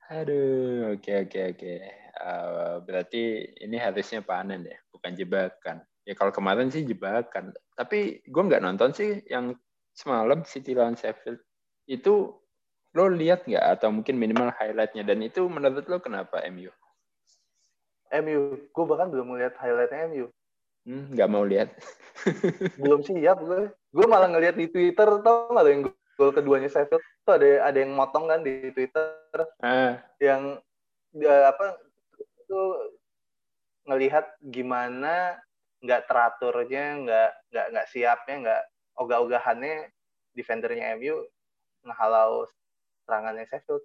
Aduh, 0.07 0.97
oke, 0.97 1.12
oke, 1.28 1.40
oke. 1.52 1.75
Uh, 2.16 2.81
berarti 2.87 3.45
ini 3.61 3.76
harusnya 3.76 4.23
panen 4.23 4.64
ya, 4.64 4.78
bukan 4.88 5.12
jebakan. 5.12 5.83
Ya 6.06 6.14
kalau 6.14 6.30
kemarin 6.30 6.70
sih 6.70 6.86
jebakan. 6.86 7.50
Tapi 7.75 8.22
gue 8.22 8.42
nggak 8.46 8.62
nonton 8.62 8.94
sih 8.94 9.26
yang 9.26 9.58
semalam 9.92 10.46
City 10.46 10.72
lawan 10.72 10.94
Sheffield. 10.94 11.42
Itu 11.90 12.38
lo 12.96 13.04
lihat 13.10 13.44
nggak 13.44 13.82
atau 13.82 13.92
mungkin 13.92 14.16
minimal 14.16 14.54
highlightnya 14.56 15.04
dan 15.04 15.20
itu 15.20 15.44
menurut 15.50 15.84
lo 15.90 15.98
kenapa 15.98 16.40
MU? 16.48 16.70
MU. 18.14 18.40
Gue 18.70 18.84
bahkan 18.86 19.10
belum 19.10 19.34
melihat 19.34 19.58
highlightnya 19.58 20.06
MU. 20.08 20.26
Hmm, 20.86 21.10
nggak 21.10 21.28
mau 21.28 21.42
lihat. 21.42 21.75
belum 22.80 23.02
siap 23.02 23.42
gue. 23.42 23.75
Gue 23.90 24.06
malah 24.06 24.30
ngelihat 24.30 24.54
di 24.54 24.70
Twitter 24.70 25.10
tau 25.26 25.50
nggak 25.50 25.64
ada 25.66 25.72
yang 25.75 25.82
gol 26.16 26.32
keduanya 26.32 26.70
Sheffield 26.72 27.04
tuh 27.26 27.34
ada 27.36 27.68
ada 27.68 27.78
yang 27.82 27.92
motong 27.92 28.30
kan 28.30 28.40
di 28.40 28.72
Twitter 28.72 29.44
ah. 29.60 30.00
yang 30.16 30.56
dia 31.12 31.52
apa 31.52 31.76
itu 32.40 32.60
ngelihat 33.84 34.25
gimana 34.40 35.36
nggak 35.87 36.11
teraturnya 36.11 36.85
nggak 37.07 37.31
nggak 37.55 37.66
nggak 37.73 37.87
siapnya 37.95 38.37
nggak 38.43 38.62
ogah-ogahannya 38.99 39.88
defendernya 40.35 40.99
MU 40.99 41.25
ngehalau 41.87 42.45
serangannya 43.07 43.47
Sheffield. 43.47 43.85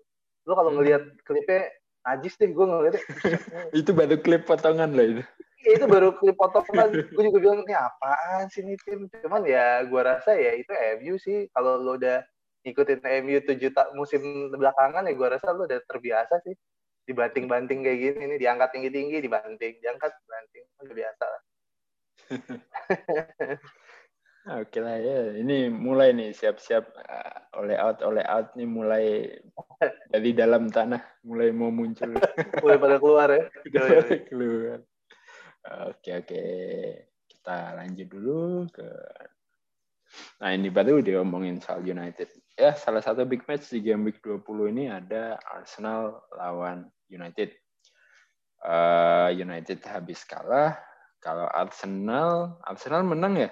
Lu 0.49 0.57
kalau 0.57 0.73
hmm. 0.73 0.77
ngelihat 0.81 1.03
klipnya 1.23 1.69
najis 2.01 2.33
deh 2.41 2.49
gue 2.49 2.65
ngeliat 2.65 2.97
itu 3.79 3.91
baru 3.93 4.17
klip 4.17 4.49
potongan 4.49 4.91
loh 4.97 5.05
itu. 5.05 5.23
Ya, 5.61 5.77
itu 5.77 5.85
baru 5.85 6.17
klip 6.17 6.35
potongan. 6.35 6.89
Gue 7.13 7.23
juga 7.29 7.39
bilang 7.39 7.61
ini 7.69 7.77
apaan 7.77 8.49
sih 8.49 8.65
ini 8.65 8.73
tim? 8.81 9.05
Cuman 9.21 9.45
ya 9.45 9.85
gue 9.85 10.01
rasa 10.01 10.33
ya 10.33 10.57
itu 10.57 10.73
MU 10.97 11.15
sih. 11.21 11.45
Kalau 11.53 11.77
lo 11.77 12.01
udah 12.01 12.25
ngikutin 12.65 12.99
MU 13.21 13.37
tujuh 13.45 13.69
tak 13.73 13.93
musim 13.93 14.49
belakangan 14.49 15.05
ya 15.05 15.13
gue 15.13 15.27
rasa 15.29 15.53
lo 15.53 15.69
udah 15.69 15.79
terbiasa 15.85 16.41
sih. 16.41 16.57
Dibanting-banting 17.05 17.85
kayak 17.85 17.97
gini 17.97 18.19
ini 18.29 18.35
diangkat 18.37 18.77
tinggi-tinggi 18.77 19.25
dibanting 19.25 19.73
diangkat 19.81 20.13
banting 20.25 20.65
udah 20.85 20.95
biasa 20.97 21.25
lah 21.25 21.41
Oke 24.41 24.81
lah 24.81 24.97
ya, 24.97 25.37
ini 25.37 25.69
mulai 25.69 26.17
nih 26.17 26.33
siap-siap 26.33 26.97
uh, 26.97 27.61
oleh 27.61 27.77
out 27.77 28.01
oleh 28.01 28.25
out 28.25 28.49
nih 28.57 28.65
mulai 28.65 29.29
dari 30.09 30.33
dalam 30.33 30.65
tanah 30.65 30.97
mulai 31.21 31.53
mau 31.53 31.69
muncul. 31.69 32.09
mulai 32.65 32.77
pada 32.81 32.97
keluar 32.97 33.29
ya. 33.29 33.43
Udah 33.69 33.81
pada 34.01 34.17
keluar. 34.25 34.77
Oke 35.93 36.09
oke, 36.25 36.43
kita 37.29 37.57
lanjut 37.77 38.07
dulu 38.09 38.65
ke. 38.73 38.89
Nah 40.41 40.57
ini 40.57 40.73
baru 40.73 41.05
diomongin 41.05 41.61
soal 41.61 41.85
United. 41.85 42.33
Ya 42.57 42.73
salah 42.73 43.05
satu 43.05 43.29
big 43.29 43.45
match 43.45 43.69
di 43.69 43.85
game 43.85 44.09
week 44.09 44.25
20 44.25 44.41
ini 44.73 44.89
ada 44.89 45.37
Arsenal 45.53 46.17
lawan 46.33 46.89
United. 47.13 47.53
Uh, 48.65 49.29
United 49.37 49.85
habis 49.85 50.25
kalah. 50.25 50.81
Kalau 51.21 51.45
Arsenal, 51.45 52.57
Arsenal 52.65 53.05
menang 53.05 53.37
ya? 53.37 53.49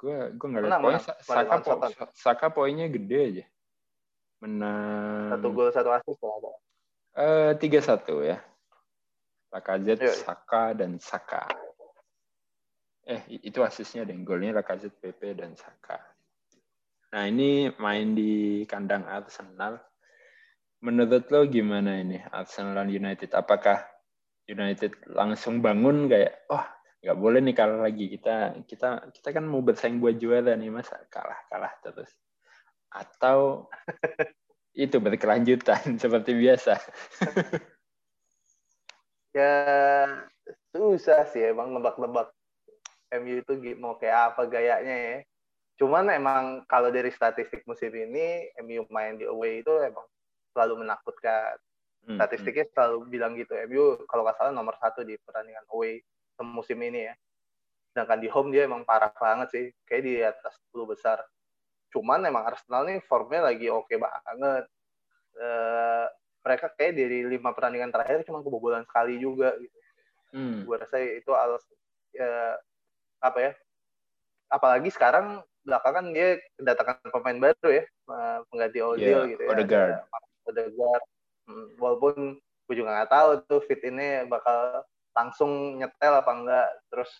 Gue 0.00 0.32
gue 0.32 0.48
nggak 0.48 0.64
lihat 0.64 0.80
poin. 0.80 0.96
Saka, 1.20 1.54
po, 1.60 1.72
Saka 2.16 2.46
poinnya 2.48 2.88
gede 2.88 3.18
aja. 3.20 3.44
Menang. 4.40 5.36
Satu 5.36 5.48
gol 5.52 5.68
satu 5.72 5.92
asis 5.92 6.16
ada. 6.20 6.52
Eh 7.16 7.52
tiga 7.60 7.80
satu 7.84 8.24
ya. 8.24 8.40
Lacazette, 9.52 10.04
iya, 10.04 10.12
iya. 10.12 10.24
Saka 10.24 10.72
dan 10.76 11.00
Saka. 11.00 11.48
Eh 13.04 13.40
itu 13.44 13.60
asisnya 13.60 14.08
deh. 14.08 14.16
Golnya 14.24 14.56
Lacazette, 14.56 14.96
PP 14.96 15.36
dan 15.36 15.52
Saka. 15.56 16.00
Nah 17.12 17.24
ini 17.28 17.72
main 17.76 18.16
di 18.16 18.64
kandang 18.64 19.04
Arsenal. 19.04 19.80
Menurut 20.84 21.24
lo 21.32 21.48
gimana 21.48 22.00
ini 22.00 22.20
Arsenal 22.32 22.76
dan 22.76 22.92
United? 22.92 23.32
Apakah 23.32 23.95
United 24.46 24.94
langsung 25.10 25.58
bangun 25.58 26.06
kayak, 26.06 26.46
oh 26.54 26.62
nggak 27.02 27.18
boleh 27.18 27.40
nih 27.42 27.54
kalah 27.54 27.80
lagi. 27.86 28.06
Kita 28.10 28.58
kita 28.66 29.10
kita 29.10 29.28
kan 29.34 29.44
mau 29.46 29.62
bersaing 29.62 29.98
buat 29.98 30.18
juara 30.18 30.54
nih 30.54 30.70
masa 30.70 31.02
kalah 31.10 31.38
kalah 31.50 31.74
terus. 31.82 32.10
Atau 32.90 33.70
itu 34.86 34.96
berkelanjutan 35.02 35.82
seperti 36.02 36.32
biasa. 36.34 36.74
Ya 39.36 40.08
susah 40.72 41.28
sih 41.28 41.44
emang 41.52 41.76
nebak-nebak 41.76 42.32
MU 43.20 43.44
itu 43.44 43.52
mau 43.76 44.00
kayak 44.00 44.32
apa 44.32 44.48
gayanya 44.48 44.96
ya. 44.96 45.16
Cuman 45.76 46.08
emang 46.08 46.64
kalau 46.64 46.88
dari 46.88 47.12
statistik 47.12 47.60
musim 47.68 47.92
ini 47.92 48.48
MU 48.64 48.88
main 48.88 49.20
di 49.20 49.28
away 49.28 49.60
itu 49.60 49.68
emang 49.84 50.08
selalu 50.56 50.88
menakutkan 50.88 51.60
statistiknya 52.14 52.70
selalu 52.70 53.10
bilang 53.10 53.34
gitu 53.34 53.58
MU 53.66 54.06
kalau 54.06 54.22
nggak 54.22 54.38
salah 54.38 54.54
nomor 54.54 54.78
satu 54.78 55.02
di 55.02 55.18
pertandingan 55.18 55.66
away 55.74 55.98
musim 56.46 56.78
ini 56.78 57.10
ya. 57.10 57.14
Sedangkan 57.90 58.20
di 58.22 58.28
home 58.30 58.54
dia 58.54 58.68
emang 58.68 58.86
parah 58.86 59.10
banget 59.10 59.48
sih. 59.50 59.66
Kayak 59.88 60.02
di 60.04 60.14
atas 60.22 60.54
10 60.70 60.86
besar. 60.86 61.18
Cuman 61.90 62.22
emang 62.28 62.44
Arsenal 62.46 62.86
nih 62.86 63.00
formnya 63.02 63.50
lagi 63.50 63.72
oke 63.72 63.88
okay 63.90 63.98
banget. 63.98 64.64
Uh, 65.36 66.06
mereka 66.46 66.70
kayak 66.78 66.94
dari 66.94 67.26
lima 67.26 67.50
pertandingan 67.50 67.90
terakhir 67.90 68.22
cuma 68.22 68.44
kebobolan 68.44 68.86
sekali 68.86 69.18
juga 69.18 69.56
gitu. 69.58 69.78
Hmm. 70.30 70.62
Gue 70.62 70.76
rasa 70.78 71.00
itu 71.02 71.32
alas 71.34 71.64
uh, 72.20 72.54
apa 73.18 73.38
ya? 73.40 73.52
Apalagi 74.46 74.94
sekarang 74.94 75.42
belakangan 75.66 76.14
dia 76.14 76.38
kedatangan 76.54 77.10
pemain 77.10 77.50
baru 77.50 77.68
ya, 77.82 77.84
uh, 78.06 78.38
pengganti 78.46 78.78
Ozil 78.78 79.02
yeah, 79.10 79.26
gitu 79.26 79.42
ya. 79.42 79.50
Odegaard. 79.50 79.94
Odegaard. 80.46 81.04
Hmm, 81.46 81.66
walaupun 81.78 82.38
gue 82.66 82.74
juga 82.74 82.90
nggak 82.98 83.10
tahu 83.10 83.28
tuh 83.46 83.60
fit 83.64 83.78
ini 83.86 84.26
bakal 84.26 84.82
langsung 85.14 85.78
nyetel 85.78 86.18
apa 86.18 86.32
enggak 86.34 86.68
terus 86.90 87.10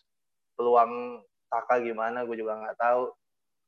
peluang 0.59 1.23
Saka 1.47 1.79
gimana 1.79 2.27
gue 2.27 2.37
juga 2.37 2.59
nggak 2.59 2.79
tahu. 2.79 3.15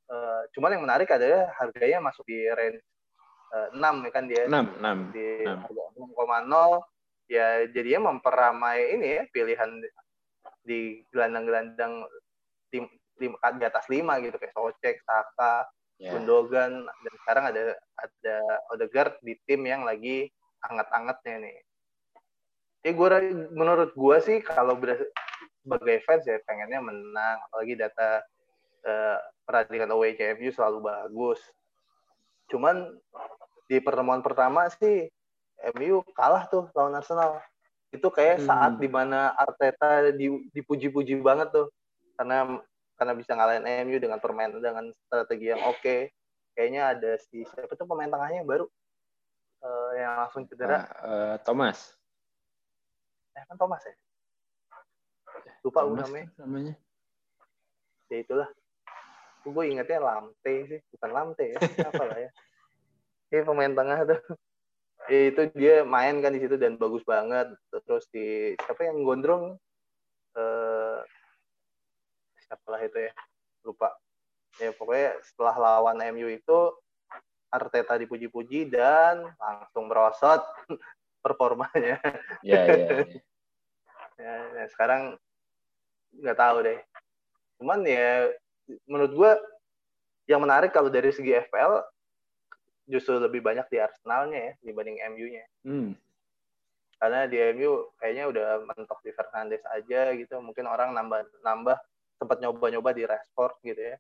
Uh, 0.09 0.43
cuman 0.57 0.73
yang 0.75 0.85
menarik 0.89 1.09
adalah 1.13 1.53
harganya 1.61 2.01
masuk 2.01 2.25
di 2.27 2.49
range 2.49 2.81
uh, 3.53 3.69
eh, 3.71 4.03
6 4.03 4.07
ya 4.09 4.11
kan 4.11 4.25
dia? 4.25 4.45
6 4.49 4.83
6 4.83 5.15
di 5.15 5.29
6,0 5.45 7.29
ya 7.29 7.69
jadinya 7.69 8.01
memperamai 8.09 8.97
ini 8.97 9.09
ya 9.21 9.23
pilihan 9.29 9.69
di 10.65 11.05
gelandang-gelandang 11.13 12.09
tim, 12.73 12.89
tim 13.21 13.37
di 13.37 13.65
atas 13.69 13.85
5 13.85 14.01
gitu 14.25 14.37
kayak 14.41 14.55
Socek, 14.57 14.97
Saka, 15.05 15.69
yeah. 16.01 16.17
Gundogan 16.17 16.89
dan 16.89 17.15
sekarang 17.25 17.45
ada 17.53 17.63
ada 18.01 18.37
Odegaard 18.73 19.21
di 19.21 19.37
tim 19.45 19.61
yang 19.69 19.85
lagi 19.85 20.33
anget-angetnya 20.65 21.37
nih. 21.47 21.57
Ya 22.87 22.91
gue 22.95 23.09
menurut 23.53 23.91
gue 23.95 24.17
sih 24.23 24.39
kalau 24.43 24.79
sebagai 25.63 25.97
fans 26.07 26.25
ya 26.25 26.39
pengennya 26.47 26.81
menang. 26.81 27.37
Apalagi 27.51 27.75
data 27.79 28.23
uh, 28.87 29.19
pertandingan 29.45 29.93
away 29.93 30.15
CMU 30.15 30.51
selalu 30.55 30.87
bagus. 30.87 31.41
Cuman 32.49 32.97
di 33.69 33.79
pertemuan 33.85 34.25
pertama 34.25 34.71
sih 34.73 35.11
MU 35.77 36.01
kalah 36.15 36.47
tuh 36.49 36.71
lawan 36.73 36.97
Arsenal. 36.97 37.43
Itu 37.93 38.09
kayak 38.13 38.45
hmm. 38.45 38.47
saat 38.47 38.73
di 38.79 38.89
mana 38.89 39.35
Arteta 39.35 40.09
dipuji-puji 40.55 41.19
banget 41.21 41.53
tuh. 41.53 41.69
Karena 42.19 42.59
karena 42.99 43.15
bisa 43.15 43.35
ngalahin 43.39 43.67
MU 43.87 43.97
dengan 44.03 44.19
permainan 44.19 44.59
dengan 44.59 44.91
strategi 45.07 45.55
yang 45.55 45.63
oke. 45.67 45.83
Okay. 45.83 46.11
kayaknya 46.59 46.91
ada 46.91 47.15
si 47.23 47.47
siapa 47.47 47.71
tuh 47.79 47.87
pemain 47.87 48.11
tengahnya 48.11 48.43
yang 48.43 48.51
baru 48.51 48.67
uh, 49.63 49.91
yang 49.97 50.13
langsung 50.27 50.43
cedera? 50.47 50.85
Uh, 51.03 51.07
uh, 51.07 51.35
Thomas. 51.43 51.95
Eh 53.35 53.43
kan 53.47 53.57
Thomas 53.59 53.83
ya? 53.83 53.95
Lupa 55.63 55.87
Thomas 55.87 56.07
namanya. 56.07 56.29
namanya. 56.41 56.75
Ya 58.09 58.17
itulah. 58.23 58.49
Gue 59.47 59.65
ingetnya 59.71 60.01
Lamte 60.03 60.55
sih. 60.69 60.81
Bukan 60.95 61.11
Lamte 61.11 61.45
ya 61.55 61.59
apa 61.87 62.03
lah 62.05 62.19
ya. 62.19 62.31
Ini 63.29 63.45
pemain 63.45 63.73
tengah 63.73 63.99
tuh. 64.09 64.21
Ya, 65.09 65.33
itu 65.33 65.43
dia 65.57 65.75
main 65.89 66.21
kan 66.21 66.37
di 66.37 66.41
situ 66.41 66.61
dan 66.61 66.77
bagus 66.77 67.01
banget. 67.05 67.49
Terus 67.73 68.05
di 68.13 68.53
siapa 68.61 68.85
yang 68.85 69.05
gondrong? 69.05 69.57
Eh, 70.37 70.99
siapalah 72.45 72.81
itu 72.85 73.09
ya? 73.09 73.13
Lupa. 73.65 73.97
Ya 74.61 74.73
pokoknya 74.73 75.17
setelah 75.25 75.55
lawan 75.57 76.01
MU 76.13 76.29
itu 76.29 76.59
Arteta 77.49 77.97
dipuji-puji 77.97 78.69
dan 78.69 79.25
langsung 79.41 79.89
merosot 79.89 80.45
performanya. 81.25 82.01
Ya, 82.45 82.63
ya, 82.65 82.77
ya. 82.77 82.99
ya, 84.23 84.35
ya 84.59 84.65
sekarang 84.73 85.17
nggak 86.19 86.39
tahu 86.39 86.57
deh. 86.65 86.79
Cuman 87.59 87.81
ya 87.87 88.29
menurut 88.85 89.13
gue 89.17 89.33
yang 90.29 90.45
menarik 90.45 90.77
kalau 90.77 90.93
dari 90.93 91.09
segi 91.09 91.33
FPL 91.33 91.81
justru 92.89 93.21
lebih 93.21 93.45
banyak 93.45 93.69
di 93.69 93.79
Arsenalnya 93.81 94.53
ya 94.53 94.53
dibanding 94.65 94.99
MU-nya. 95.13 95.45
Hmm. 95.65 95.93
Karena 96.99 97.31
di 97.31 97.39
MU 97.55 97.95
kayaknya 97.97 98.25
udah 98.27 98.47
mentok 98.67 99.01
di 99.07 99.11
Fernandes 99.15 99.63
aja 99.71 100.13
gitu. 100.19 100.41
Mungkin 100.43 100.67
orang 100.67 100.93
nambah 100.93 101.25
nambah 101.47 101.79
sempat 102.19 102.43
nyoba-nyoba 102.43 102.91
di 102.91 103.07
Rashford 103.07 103.55
gitu 103.63 103.95
ya. 103.95 103.97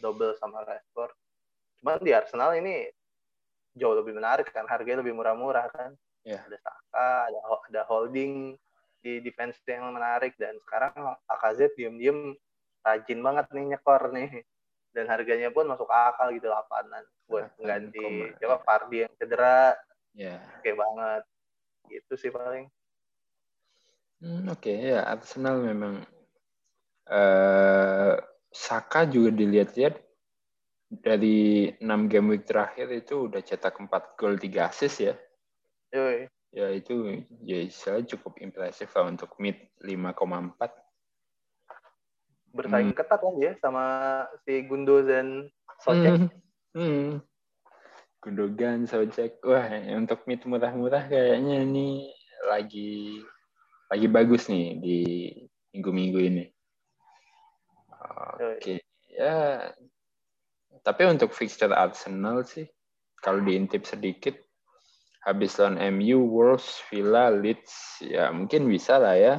Double 0.00 0.32
sama 0.40 0.64
Rashford. 0.64 1.12
Cuman 1.80 2.02
di 2.02 2.12
Arsenal 2.14 2.56
ini 2.58 2.86
jauh 3.78 3.94
lebih 3.94 4.18
menarik 4.18 4.50
kan, 4.50 4.66
harganya 4.66 5.02
lebih 5.02 5.14
murah-murah 5.14 5.66
kan. 5.70 5.90
Yeah. 6.26 6.42
Ada 6.44 6.58
Saka, 6.60 7.10
ada 7.30 7.38
ada 7.70 7.82
holding 7.86 8.58
di 8.98 9.22
defense 9.22 9.56
yang 9.64 9.94
menarik 9.94 10.34
dan 10.36 10.58
sekarang 10.66 10.92
Lacazette 11.30 11.78
diem-diem 11.78 12.34
rajin 12.82 13.20
banget 13.22 13.46
nih 13.54 13.64
nyekor 13.74 14.02
nih 14.10 14.42
dan 14.96 15.04
harganya 15.06 15.48
pun 15.54 15.68
masuk 15.68 15.86
akal 15.86 16.32
gitu 16.34 16.50
lapanan 16.50 17.04
buat 17.28 17.52
mengganti 17.60 18.34
coba 18.40 18.56
Fardi 18.64 19.04
yang 19.06 19.12
cedera 19.20 19.76
ya 20.16 20.40
oke 20.58 20.70
banget 20.72 21.22
gitu 21.92 22.14
sih 22.16 22.30
paling 22.32 22.66
hmm, 24.24 24.48
oke 24.50 24.58
okay. 24.58 24.96
ya 24.96 25.06
Arsenal 25.06 25.60
memang 25.62 26.02
uh, 27.12 28.16
Saka 28.48 29.04
juga 29.04 29.28
dilihat-lihat 29.36 30.00
dari 30.88 31.68
6 31.76 31.84
game 32.08 32.32
week 32.32 32.48
terakhir 32.48 32.88
itu 32.88 33.28
udah 33.28 33.44
cetak 33.44 33.76
4 33.76 34.16
gol 34.16 34.40
3 34.40 34.68
assist 34.72 35.04
ya. 35.04 35.14
Yoi. 35.92 36.28
Ya 36.48 36.72
itu 36.72 37.24
ya 37.44 37.60
saya 37.68 38.00
cukup 38.08 38.40
impresif 38.40 38.88
lah 38.96 39.12
untuk 39.12 39.36
mid 39.36 39.68
5,4 39.84 40.56
bersaing 42.48 42.90
hmm. 42.90 42.98
ketat 42.98 43.20
kan 43.20 43.34
ya 43.36 43.52
sama 43.60 43.84
si 44.48 44.64
Gundogan 44.64 45.52
Socek. 45.84 46.12
Hmm. 46.16 46.28
hmm. 46.72 47.08
Gundogan 48.24 48.88
Socek. 48.88 49.44
Wah, 49.44 49.68
untuk 49.94 50.24
mid 50.24 50.40
murah-murah 50.48 51.06
kayaknya 51.06 51.62
ini 51.62 52.10
lagi 52.48 53.20
lagi 53.92 54.08
bagus 54.08 54.48
nih 54.48 54.66
di 54.80 54.98
minggu-minggu 55.76 56.18
ini. 56.18 56.44
Oke. 58.40 58.58
Okay. 58.58 58.78
Ya. 59.12 59.68
Tapi 60.88 61.04
untuk 61.04 61.36
fixture 61.36 61.76
Arsenal 61.76 62.48
sih 62.48 62.64
kalau 63.20 63.44
diintip 63.44 63.84
sedikit 63.84 64.32
habis 65.20 65.60
lawan 65.60 65.76
MU, 66.00 66.24
Wolves, 66.24 66.80
Villa, 66.88 67.28
Leeds 67.28 68.00
ya 68.08 68.32
mungkin 68.32 68.64
bisa 68.72 68.96
lah 68.96 69.16
ya 69.20 69.34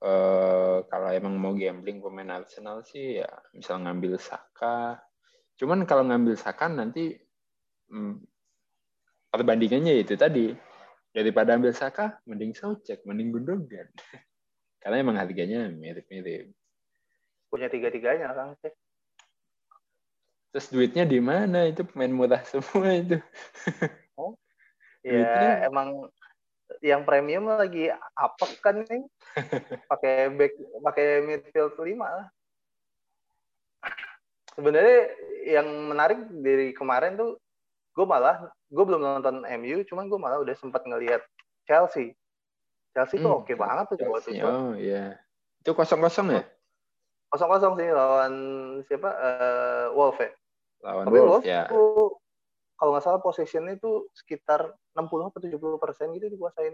Uh, 0.00 0.80
kalau 0.88 1.12
emang 1.12 1.36
mau 1.36 1.52
gambling 1.52 2.00
pemain 2.00 2.40
Arsenal 2.40 2.80
sih 2.80 3.20
ya 3.20 3.28
misal 3.52 3.84
ngambil 3.84 4.16
Saka. 4.16 4.96
Cuman 5.60 5.84
kalau 5.84 6.08
ngambil 6.08 6.40
Saka 6.40 6.72
nanti 6.72 7.20
hmm, 7.92 8.16
perbandingannya 9.28 10.00
itu 10.00 10.16
tadi 10.16 10.56
daripada 11.12 11.52
ambil 11.52 11.76
Saka 11.76 12.16
mending 12.24 12.56
Socek, 12.56 13.04
mending 13.04 13.28
Gundogan. 13.28 13.92
Karena 14.80 15.04
emang 15.04 15.20
harganya 15.20 15.68
mirip-mirip. 15.68 16.48
Punya 17.52 17.68
tiga-tiganya 17.68 18.32
Kang 18.32 18.56
Cek. 18.56 18.72
Terus 20.50 20.66
duitnya 20.70 21.04
di 21.06 21.22
mana? 21.22 21.66
Itu 21.70 21.86
pemain 21.86 22.10
murah 22.10 22.42
semua 22.46 22.90
itu. 22.94 23.18
oh. 24.18 24.34
Ya, 25.00 25.64
emang 25.64 26.12
yang 26.84 27.02
premium 27.02 27.50
lagi 27.50 27.90
apa 28.14 28.46
kan 28.62 28.86
nih 28.86 29.02
pakai 29.90 30.30
back 30.32 30.52
pakai 30.86 31.06
midfield 31.26 31.74
lima 31.82 32.06
lah 32.06 32.26
sebenarnya 34.54 35.00
yang 35.50 35.66
menarik 35.90 36.20
dari 36.30 36.70
kemarin 36.70 37.18
tuh 37.18 37.42
gue 37.96 38.06
malah 38.06 38.48
gue 38.70 38.84
belum 38.86 39.02
nonton 39.02 39.42
MU 39.60 39.82
cuman 39.82 40.06
gue 40.06 40.20
malah 40.20 40.38
udah 40.38 40.54
sempat 40.54 40.86
ngelihat 40.86 41.20
Chelsea 41.66 42.14
Chelsea 42.94 43.18
hmm, 43.18 43.24
tuh 43.26 43.32
oke 43.42 43.44
okay 43.50 43.56
banget 43.58 43.84
tuh 43.90 43.96
waktu 44.06 44.30
itu 44.38 44.46
oh 44.46 44.72
iya 44.78 45.18
itu 45.60 45.70
kosong 45.74 46.00
kosong 46.00 46.38
ya 46.38 46.42
kosong 47.30 47.50
kosong 47.50 47.74
sih 47.78 47.88
lawan 47.94 48.34
siapa 48.90 49.10
uh, 49.10 49.86
Wolf 49.94 50.18
ya 50.18 50.30
lawan 50.82 51.04
Tapi 51.06 51.18
Wolf, 51.18 51.30
Wolf 51.30 51.44
ya 51.46 51.70
kalau 52.80 52.96
nggak 52.96 53.04
salah 53.04 53.20
possessionnya 53.20 53.76
itu 53.76 54.08
sekitar 54.16 54.72
60 54.96 55.28
atau 55.28 55.40
70 55.76 55.84
persen 55.84 56.16
gitu 56.16 56.32
dikuasain 56.32 56.72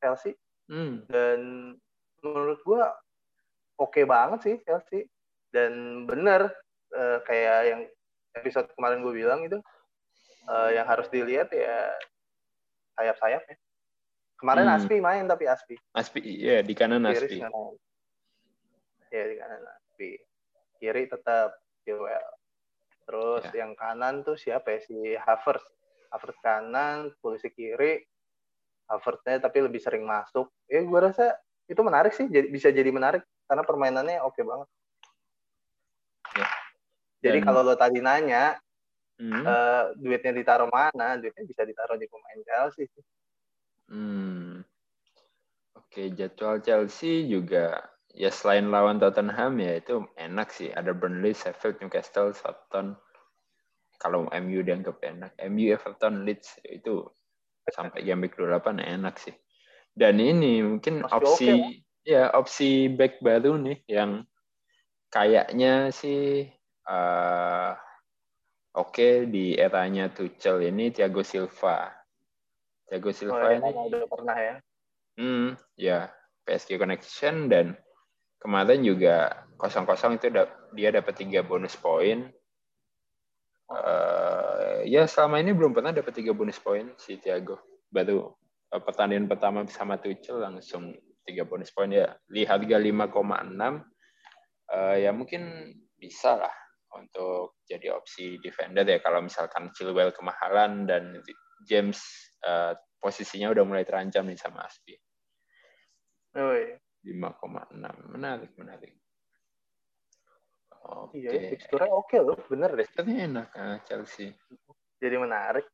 Chelsea. 0.00 0.32
Hmm. 0.72 1.04
Dan 1.12 1.40
menurut 2.24 2.56
gue 2.64 2.80
oke 3.76 3.92
okay 3.92 4.08
banget 4.08 4.40
sih 4.40 4.56
Chelsea. 4.64 5.04
Dan 5.52 6.04
bener 6.08 6.48
uh, 6.96 7.20
kayak 7.28 7.58
yang 7.68 7.80
episode 8.32 8.72
kemarin 8.72 9.04
gue 9.04 9.12
bilang 9.12 9.44
itu 9.44 9.60
uh, 10.48 10.72
yang 10.72 10.88
harus 10.88 11.12
dilihat 11.12 11.52
ya 11.52 11.92
sayap-sayap 12.96 13.44
ya. 13.44 13.56
Kemarin 14.40 14.72
hmm. 14.72 14.76
Aspi 14.80 15.04
main 15.04 15.28
tapi 15.28 15.52
Aspi. 15.52 15.76
Aspi, 15.92 16.24
iya 16.24 16.64
di 16.64 16.72
kanan 16.72 17.04
Aspi. 17.04 17.44
Iya 19.12 19.24
di 19.28 19.36
kanan 19.36 19.60
Kiri 20.78 21.02
tetap 21.06 21.54
Joel. 21.86 22.26
Terus 23.06 23.44
ya. 23.50 23.66
yang 23.66 23.74
kanan 23.74 24.22
tuh 24.22 24.38
siapa 24.38 24.78
ya 24.78 24.80
si 24.82 24.96
Havertz. 25.18 25.66
Havertz 26.12 26.38
kanan, 26.44 27.10
polisi 27.18 27.48
kiri. 27.50 28.02
Havertznya 28.90 29.40
tapi 29.40 29.64
lebih 29.64 29.80
sering 29.80 30.04
masuk. 30.04 30.52
Ya 30.68 30.84
gue 30.84 31.00
rasa 31.00 31.38
itu 31.70 31.80
menarik 31.80 32.12
sih, 32.12 32.28
jadi, 32.28 32.46
bisa 32.52 32.68
jadi 32.68 32.90
menarik 32.92 33.24
karena 33.48 33.62
permainannya 33.64 34.20
oke 34.20 34.36
okay 34.36 34.44
banget. 34.44 34.68
Ya. 36.36 36.48
Jadi 37.22 37.38
Dan... 37.40 37.46
kalau 37.46 37.60
lo 37.64 37.74
tadi 37.78 38.02
nanya 38.02 38.58
hmm. 39.22 39.44
uh, 39.46 39.84
duitnya 39.96 40.32
ditaruh 40.34 40.68
mana, 40.68 41.16
duitnya 41.16 41.44
bisa 41.46 41.62
ditaruh 41.62 41.96
di 41.96 42.06
pemain 42.10 42.40
Chelsea. 42.44 42.90
Hmm. 43.88 44.64
Oke, 45.76 46.08
jadwal 46.16 46.60
Chelsea 46.64 47.28
juga 47.28 47.91
ya 48.12 48.28
selain 48.28 48.68
lawan 48.68 49.00
Tottenham 49.00 49.56
ya 49.60 49.80
itu 49.80 50.04
enak 50.20 50.52
sih 50.52 50.68
ada 50.68 50.92
Burnley, 50.92 51.32
Sheffield, 51.32 51.80
Newcastle, 51.80 52.36
Southampton. 52.36 52.96
Kalau 53.96 54.26
MU 54.28 54.60
dianggap 54.66 54.98
enak, 55.00 55.32
MU, 55.46 55.70
Everton, 55.70 56.26
Leeds 56.26 56.58
itu 56.66 57.06
sampai 57.70 58.02
game 58.02 58.26
week 58.26 58.34
28 58.34 58.82
enak 58.82 59.14
sih. 59.16 59.34
Dan 59.94 60.18
ini 60.18 60.58
mungkin 60.64 61.06
Masih 61.06 61.14
opsi 61.14 61.46
okay, 61.46 61.60
ya 62.02 62.32
opsi 62.34 62.90
back 62.90 63.22
baru 63.22 63.54
nih 63.60 63.78
yang 63.86 64.26
kayaknya 65.12 65.94
sih 65.94 66.48
uh, 66.88 67.76
oke 68.74 68.90
okay, 68.90 69.14
di 69.28 69.54
eranya 69.54 70.10
Tuchel 70.10 70.66
ini 70.66 70.90
Thiago 70.90 71.22
Silva. 71.22 71.92
Thiago 72.90 73.14
Silva 73.14 73.46
oh, 73.46 73.52
ini 73.54 73.70
udah 73.70 74.08
pernah 74.10 74.36
ya. 74.36 74.54
Hmm, 75.20 75.54
ya 75.78 76.08
PSG 76.48 76.80
connection 76.80 77.46
dan 77.46 77.76
kemarin 78.42 78.82
juga 78.82 79.46
kosong-kosong 79.54 80.18
itu 80.18 80.34
dia 80.74 80.90
dapat 80.90 81.14
tiga 81.14 81.46
bonus 81.46 81.78
poin. 81.78 82.26
Uh, 83.70 84.84
ya 84.84 85.06
selama 85.06 85.40
ini 85.40 85.54
belum 85.54 85.72
pernah 85.72 85.94
dapat 85.94 86.12
tiga 86.12 86.34
bonus 86.34 86.58
poin 86.58 86.90
si 86.98 87.22
Thiago. 87.22 87.62
Baru 87.86 88.34
uh, 88.74 88.82
pertandingan 88.82 89.30
pertama 89.30 89.62
sama 89.70 90.02
Tuchel 90.02 90.42
langsung 90.42 90.90
tiga 91.22 91.46
bonus 91.46 91.70
poin 91.70 91.94
ya. 91.94 92.10
Lihat 92.34 92.66
harga 92.66 92.82
5,6 92.82 93.22
uh, 94.74 94.96
ya 94.98 95.14
mungkin 95.14 95.70
bisa 95.94 96.34
lah 96.34 96.52
untuk 96.98 97.62
jadi 97.64 97.94
opsi 97.94 98.42
defender 98.42 98.84
ya 98.84 98.98
kalau 98.98 99.22
misalkan 99.22 99.70
Chilwell 99.72 100.12
kemahalan 100.12 100.84
dan 100.84 101.22
James 101.64 102.02
uh, 102.42 102.74
posisinya 102.98 103.54
udah 103.54 103.64
mulai 103.64 103.86
terancam 103.86 104.26
nih 104.26 104.36
sama 104.36 104.66
Aspi. 104.66 104.98
Oh, 106.34 106.52
iya. 106.58 106.81
5,6. 107.02 108.14
Menarik, 108.14 108.52
menarik. 108.54 108.92
Oke. 110.82 111.18
Iya, 111.22 111.30
ya, 111.30 111.42
teksturnya 111.54 111.90
oke 111.94 112.16
loh, 112.18 112.38
bener 112.50 112.70
deh. 112.74 112.86
Teksturnya 112.86 113.18
enak 113.30 113.48
ah, 113.54 113.78
Chelsea. 113.86 114.34
Jadi 114.98 115.16
menarik. 115.18 115.66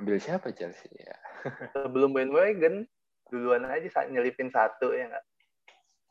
Ambil 0.00 0.16
siapa 0.16 0.52
Chelsea 0.52 0.88
ya? 0.96 1.16
Sebelum 1.76 2.16
bandwagon, 2.16 2.88
duluan 3.28 3.68
aja 3.68 3.88
saat 3.88 4.08
nyelipin 4.08 4.48
satu 4.48 4.92
ya 4.96 5.08
nggak? 5.12 5.26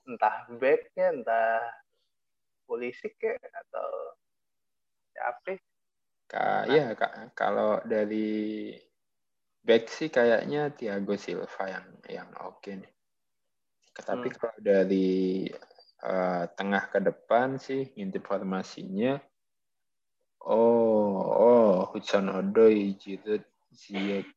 Entah 0.07 0.35
backnya, 0.57 1.07
entah 1.13 1.61
polisi 2.69 3.09
ke 3.17 3.37
atau 3.37 3.89
siapa? 5.13 5.57
Ka, 6.27 6.67
nah. 6.67 6.75
ya 6.75 6.85
kak, 6.93 7.33
kalau 7.33 7.79
dari 7.87 8.75
back 9.63 9.87
sih 9.89 10.11
kayaknya 10.11 10.75
Thiago 10.75 11.15
Silva 11.15 11.63
yang 11.65 11.87
yang 12.09 12.29
oke 12.41 12.61
okay 12.61 12.83
nih. 12.83 12.96
Tapi 14.03 14.27
hmm. 14.29 14.35
kalau 14.37 14.57
dari 14.61 15.47
uh, 16.03 16.43
tengah 16.53 16.83
ke 16.89 16.99
depan 17.01 17.57
sih 17.57 17.89
ngintip 17.97 18.25
formasinya 18.25 19.17
oh 20.47 21.17
oh 21.21 21.71
Hudson 21.91 22.29
Odoi 22.29 22.93
gitu 22.99 23.41
Ziyech 23.73 24.29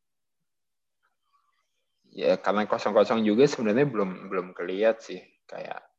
ya 2.11 2.35
karena 2.43 2.67
kosong-kosong 2.67 3.23
juga 3.23 3.47
sebenarnya 3.47 3.87
belum 3.87 4.33
belum 4.33 4.47
kelihat 4.57 4.99
sih 4.99 5.23
kayak 5.47 5.91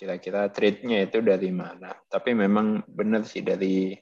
kira-kira 0.00 0.48
trade-nya 0.48 1.04
itu 1.04 1.20
dari 1.20 1.52
mana. 1.52 1.92
Tapi 2.08 2.32
memang 2.32 2.80
benar 2.88 3.20
sih 3.28 3.44
dari 3.44 3.92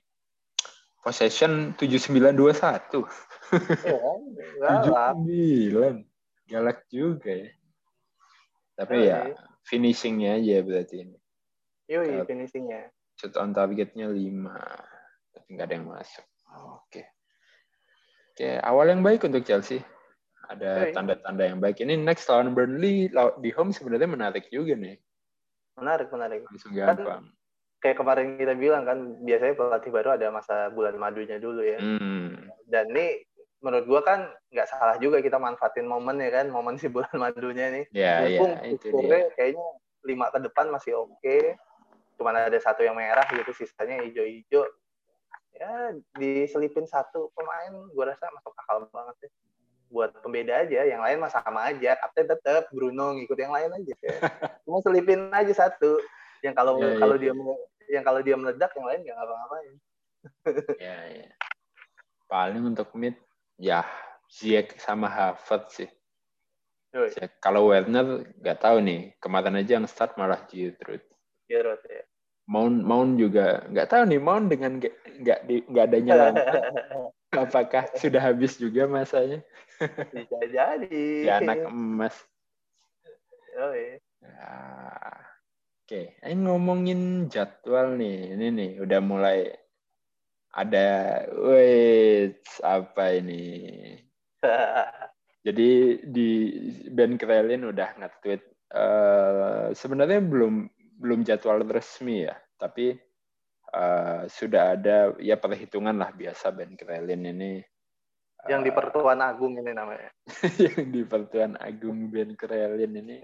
possession 1.03 1.75
7921. 1.75 3.03
Iya, 3.83 3.99
79. 5.19 6.07
Galak 6.47 6.87
juga 6.87 7.35
ya. 7.35 7.51
Tapi 8.79 8.95
oh, 8.95 9.03
ya 9.03 9.19
finishingnya 9.67 10.39
aja 10.39 10.63
berarti 10.63 10.97
ini. 11.03 11.19
Iya, 11.91 12.23
finishingnya. 12.23 12.95
Shoot 13.19 13.35
on 13.35 13.51
targetnya 13.51 14.07
5. 14.07 14.15
Tapi 15.35 15.49
nggak 15.51 15.67
ada 15.67 15.75
yang 15.75 15.89
masuk. 15.91 16.27
Oke. 16.55 16.87
Okay. 16.87 17.07
Oke, 18.39 18.47
okay, 18.47 18.55
awal 18.63 18.87
yang 18.87 19.03
baik 19.03 19.27
untuk 19.27 19.43
Chelsea 19.43 19.83
ada 20.49 20.89
tanda-tanda 20.95 21.45
yang 21.45 21.59
baik. 21.59 21.83
Ini 21.83 21.99
next 21.99 22.31
lawan 22.31 22.57
Burnley 22.57 23.11
di 23.43 23.51
home 23.53 23.75
sebenarnya 23.75 24.09
menarik 24.09 24.47
juga 24.49 24.79
nih. 24.79 24.97
Menarik, 25.77 26.09
menarik. 26.15 26.47
Langsung 26.49 26.73
gampang. 26.73 27.27
Kan, 27.29 27.35
kayak 27.83 27.97
kemarin 27.99 28.39
kita 28.41 28.55
bilang 28.55 28.87
kan, 28.87 28.99
biasanya 29.23 29.55
pelatih 29.59 29.91
baru 29.93 30.09
ada 30.15 30.27
masa 30.33 30.71
bulan 30.73 30.97
madunya 30.97 31.37
dulu 31.43 31.61
ya. 31.67 31.83
Hmm. 31.83 32.49
Dan 32.65 32.95
ini 32.97 33.28
menurut 33.59 33.85
gua 33.91 34.01
kan 34.07 34.21
nggak 34.55 34.69
salah 34.71 34.97
juga 35.03 35.19
kita 35.19 35.37
manfaatin 35.37 35.87
momen 35.87 36.23
ya 36.23 36.31
kan, 36.43 36.47
momen 36.51 36.79
si 36.79 36.87
bulan 36.93 37.11
madunya 37.15 37.67
nih. 37.75 37.85
Iya, 37.91 38.15
iya, 38.27 38.51
itu 38.71 38.87
dia. 39.03 39.31
Kayaknya 39.35 39.67
lima 40.07 40.27
ke 40.31 40.39
depan 40.45 40.71
masih 40.71 40.95
oke. 40.99 41.19
Okay. 41.21 41.59
Cuman 42.19 42.35
ada 42.35 42.59
satu 42.59 42.83
yang 42.83 42.99
merah 42.99 43.27
gitu, 43.31 43.51
sisanya 43.55 44.03
hijau-hijau. 44.03 44.67
Ya, 45.59 45.91
diselipin 46.15 46.87
satu 46.87 47.35
pemain, 47.35 47.75
gua 47.95 48.15
rasa 48.15 48.31
masuk 48.31 48.55
akal 48.55 48.87
banget 48.95 49.27
sih 49.27 49.33
buat 49.89 50.13
pembeda 50.21 50.69
aja 50.69 50.85
yang 50.85 51.01
lain 51.01 51.17
mah 51.17 51.33
sama 51.33 51.73
aja 51.73 51.97
kapten 51.97 52.29
tetap 52.29 52.69
Bruno 52.69 53.17
ngikut 53.17 53.39
yang 53.41 53.53
lain 53.57 53.73
aja 53.73 53.95
cuma 54.69 54.85
selipin 54.85 55.33
aja 55.33 55.49
satu 55.49 55.97
yang 56.45 56.53
kalau 56.53 56.77
yeah, 56.77 56.93
iya, 56.93 57.01
kalau 57.01 57.17
yeah. 57.17 57.33
dia 57.33 57.33
yang 57.89 58.05
kalau 58.05 58.21
dia 58.21 58.37
meledak 58.37 58.71
yang 58.77 58.87
lain 58.87 59.01
nggak 59.01 59.17
ngapa-ngapain 59.17 59.75
ya 60.77 60.97
ya 61.09 61.29
paling 62.29 62.63
untuk 62.69 62.89
mid 62.93 63.17
ya 63.59 63.85
Ziyech 64.31 64.79
sama 64.81 65.11
Harvard 65.11 65.69
sih. 65.75 65.91
Kalau 67.43 67.69
Werner 67.69 68.33
nggak 68.41 68.59
tahu 68.65 68.81
nih. 68.81 69.13
Kemarin 69.21 69.61
aja 69.61 69.77
yang 69.77 69.87
start 69.91 70.17
malah 70.17 70.41
Giroud. 70.49 71.05
Giroud 71.45 71.83
ya. 71.85 72.03
Mount 72.49 72.81
Mount 72.81 73.21
juga 73.21 73.69
nggak 73.69 73.89
tahu 73.93 74.03
nih. 74.09 74.21
Mount 74.23 74.47
dengan 74.49 74.81
nggak 74.81 75.39
nggak 75.69 75.85
adanya 75.85 76.15
langkah 76.17 76.65
apakah 77.35 77.85
sudah 77.97 78.23
habis 78.25 78.57
juga 78.57 78.89
masanya? 78.89 79.45
Bisa 80.15 80.39
jadi. 80.49 81.29
Ya 81.29 81.45
anak 81.45 81.69
emas. 81.69 82.17
Oh, 83.59 83.75
iya. 83.75 83.99
ya. 84.23 84.55
oke. 85.85 86.03
Ini 86.23 86.41
ngomongin 86.47 87.27
jadwal 87.29 87.99
nih. 87.99 88.39
Ini 88.39 88.47
nih 88.55 88.71
udah 88.81 89.01
mulai 89.03 89.53
ada 90.57 90.89
wait 91.37 92.41
apa 92.65 93.05
ini 93.21 93.45
jadi 95.47 95.71
di 96.05 96.31
Ben 96.93 97.17
Krelin 97.17 97.69
udah 97.69 97.99
nge-tweet 97.99 98.43
uh, 98.75 99.73
sebenarnya 99.73 100.21
belum 100.21 100.69
belum 100.99 101.23
jadwal 101.23 101.63
resmi 101.63 102.27
ya, 102.27 102.35
tapi 102.59 102.99
uh, 103.73 104.27
sudah 104.27 104.75
ada 104.75 105.15
ya 105.23 105.39
perhitungan 105.39 105.95
lah 105.95 106.11
biasa 106.11 106.51
Ben 106.51 106.75
Krelin 106.75 107.23
ini. 107.25 107.63
Yang 108.47 108.71
di 108.71 108.71
eh, 108.71 108.77
Pertuan 108.77 109.19
Agung 109.23 109.55
ini 109.59 109.73
namanya. 109.75 110.11
yang 110.65 110.91
di 110.91 111.03
Pertuan 111.07 111.55
Agung 111.59 112.11
Ben 112.11 112.35
Krelin 112.35 112.93
ini. 112.99 113.17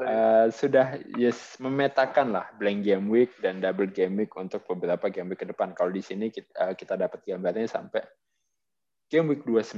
Uh, 0.00 0.48
sudah 0.48 0.96
yes 1.20 1.60
memetakan 1.60 2.32
lah 2.32 2.48
blank 2.56 2.80
game 2.88 3.12
week 3.12 3.36
dan 3.44 3.60
double 3.60 3.92
game 3.92 4.16
week 4.16 4.32
untuk 4.32 4.64
beberapa 4.64 5.12
game 5.12 5.28
week 5.28 5.44
ke 5.44 5.46
depan. 5.48 5.76
Kalau 5.76 5.92
di 5.92 6.00
sini 6.00 6.32
kita, 6.32 6.52
uh, 6.56 6.74
kita 6.74 6.96
dapat 6.96 7.20
gambarnya 7.24 7.68
sampai 7.68 8.00
game 9.12 9.36
week 9.36 9.44
29. 9.44 9.76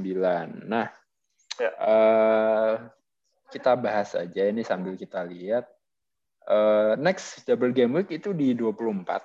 Nah, 0.68 0.86
ya. 1.58 1.70
uh, 1.82 2.72
kita 3.50 3.74
bahas 3.74 4.14
aja 4.14 4.46
ini 4.46 4.62
sambil 4.62 4.94
kita 4.94 5.26
lihat 5.26 5.66
Uh, 6.42 6.98
next 6.98 7.46
double 7.46 7.70
game 7.70 7.94
week 7.94 8.10
itu 8.10 8.34
di 8.34 8.54
24. 8.58 9.22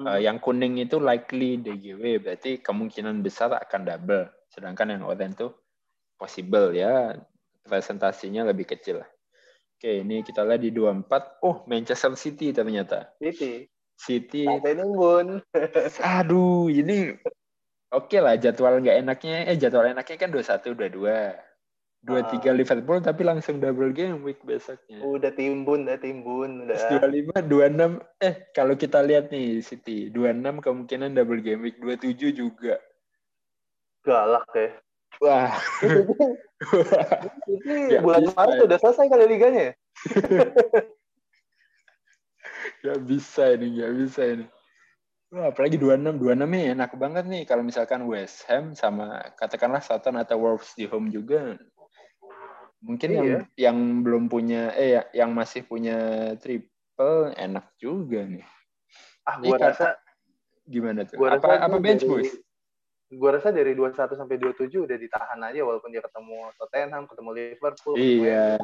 Hmm. 0.00 0.04
Uh, 0.04 0.20
yang 0.20 0.36
kuning 0.36 0.80
itu 0.80 1.00
likely 1.00 1.56
DGW, 1.60 2.20
berarti 2.20 2.60
kemungkinan 2.60 3.24
besar 3.24 3.56
akan 3.56 3.88
double. 3.88 4.28
Sedangkan 4.52 4.92
yang 4.92 5.08
oranye 5.08 5.32
itu 5.36 5.48
possible 6.20 6.76
ya, 6.76 7.16
presentasinya 7.64 8.46
lebih 8.48 8.68
kecil. 8.68 9.04
Oke, 9.80 10.04
ini 10.04 10.20
kita 10.20 10.44
lihat 10.44 10.60
di 10.60 10.70
24. 10.72 11.40
Oh, 11.40 11.64
Manchester 11.64 12.12
City 12.16 12.52
ternyata. 12.52 13.16
City. 13.16 13.64
City. 13.96 14.44
Sampai 14.44 14.76
nungguin. 14.76 15.40
Aduh, 16.20 16.68
ini 16.68 17.16
oke 17.88 18.12
okay 18.12 18.20
lah 18.20 18.36
jadwal 18.36 18.80
nggak 18.80 19.00
enaknya. 19.00 19.48
Eh, 19.48 19.56
jadwal 19.56 19.88
enaknya 19.88 20.16
kan 20.20 20.30
21, 20.32 20.76
22 20.76 21.50
dua 22.00 22.24
tiga 22.32 22.56
Liverpool 22.56 23.04
tapi 23.04 23.28
langsung 23.28 23.60
double 23.60 23.92
game 23.92 24.24
week 24.24 24.40
besoknya. 24.40 25.04
Udah 25.04 25.32
timbun, 25.36 25.84
udah 25.84 26.00
timbun, 26.00 26.64
udah. 26.64 26.76
Dua 26.96 27.06
lima, 27.08 27.36
dua 27.44 27.64
enam. 27.68 28.00
Eh 28.16 28.48
kalau 28.56 28.72
kita 28.72 29.04
lihat 29.04 29.28
nih 29.28 29.60
City 29.60 30.08
dua 30.08 30.32
enam 30.32 30.64
kemungkinan 30.64 31.12
double 31.12 31.44
game 31.44 31.60
week 31.60 31.76
dua 31.76 32.00
tujuh 32.00 32.32
juga. 32.32 32.80
Galak 34.00 34.48
ya. 34.56 34.80
Wah. 35.20 35.52
Ini 37.48 38.00
bulan 38.00 38.32
Maret 38.32 38.64
udah 38.64 38.78
selesai 38.80 39.08
kali 39.08 39.26
liganya. 39.28 39.76
gak 42.84 43.00
bisa 43.04 43.52
ini, 43.56 43.80
gak 43.80 43.92
bisa 43.96 44.22
ini. 44.24 44.46
Wah, 45.30 45.52
apalagi 45.52 45.78
26, 45.78 46.18
26 46.18 46.48
nih 46.48 46.64
enak 46.74 46.90
banget 46.96 47.24
nih 47.28 47.46
kalau 47.46 47.62
misalkan 47.62 48.02
West 48.08 48.44
Ham 48.48 48.74
sama 48.74 49.20
katakanlah 49.36 49.80
Southampton 49.84 50.20
atau 50.20 50.38
Wolves 50.40 50.74
di 50.74 50.86
home 50.88 51.12
juga 51.12 51.56
Mungkin 52.80 53.08
iya. 53.12 53.20
yang 53.20 53.44
yang 53.60 53.78
belum 54.00 54.32
punya 54.32 54.72
eh 54.72 54.96
ya, 54.96 55.02
yang 55.12 55.36
masih 55.36 55.68
punya 55.68 56.32
triple 56.40 57.28
enak 57.36 57.68
juga 57.76 58.24
nih. 58.24 58.40
Ah, 59.28 59.36
gua 59.36 59.60
rasa 59.60 60.00
gimana 60.64 61.04
tuh? 61.04 61.20
Gua 61.20 61.36
apa 61.36 61.60
apa 61.60 61.76
bench 61.76 62.08
boost? 62.08 62.40
Gua 63.10 63.34
rasa 63.34 63.50
dari 63.50 63.74
21 63.74 64.14
sampai 64.14 64.38
27 64.38 64.86
udah 64.86 64.94
ditahan 64.94 65.42
aja 65.42 65.66
walaupun 65.66 65.90
dia 65.90 65.98
ketemu 65.98 66.46
Tottenham, 66.54 67.10
ketemu 67.10 67.30
Liverpool, 67.34 67.94
iya. 67.98 68.54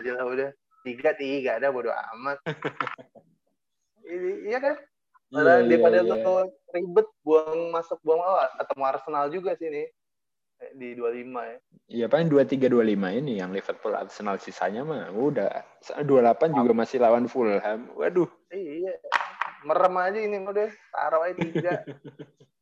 aja 0.00 0.10
lah 0.16 0.24
udah. 0.24 0.48
Tiga 0.84 1.16
tiga 1.16 1.60
ada 1.60 1.68
bodo 1.68 1.92
amat. 1.92 2.40
iya 4.48 4.58
kan? 4.60 4.76
Malah 5.32 5.60
iya, 5.60 5.68
daripada 5.68 5.98
iya, 6.00 6.16
iya. 6.16 6.24
lo 6.24 6.48
ribet 6.72 7.08
buang 7.24 7.72
masuk 7.72 7.98
buang 8.04 8.20
awal 8.24 8.48
ketemu 8.56 8.82
Arsenal 8.84 9.24
juga 9.28 9.50
sih 9.56 9.68
nih 9.68 9.86
di 10.78 10.88
25 10.96 11.50
ya. 11.50 11.58
Iya 11.92 12.06
paling 12.08 12.28
23 12.32 12.72
25 12.72 13.20
ini 13.20 13.32
yang 13.36 13.52
Liverpool 13.52 13.92
Arsenal 13.92 14.40
sisanya 14.40 14.80
mah 14.86 15.12
udah 15.12 15.50
28 16.00 16.56
juga 16.56 16.72
masih 16.72 17.04
lawan 17.04 17.28
Fulham. 17.28 17.92
Waduh. 17.98 18.30
Iya. 18.48 18.96
Merem 19.64 19.96
aja 19.96 20.18
ini 20.20 20.36
udah 20.40 20.68
taruh 20.92 21.20
aja 21.24 21.34
tiga. 21.36 21.72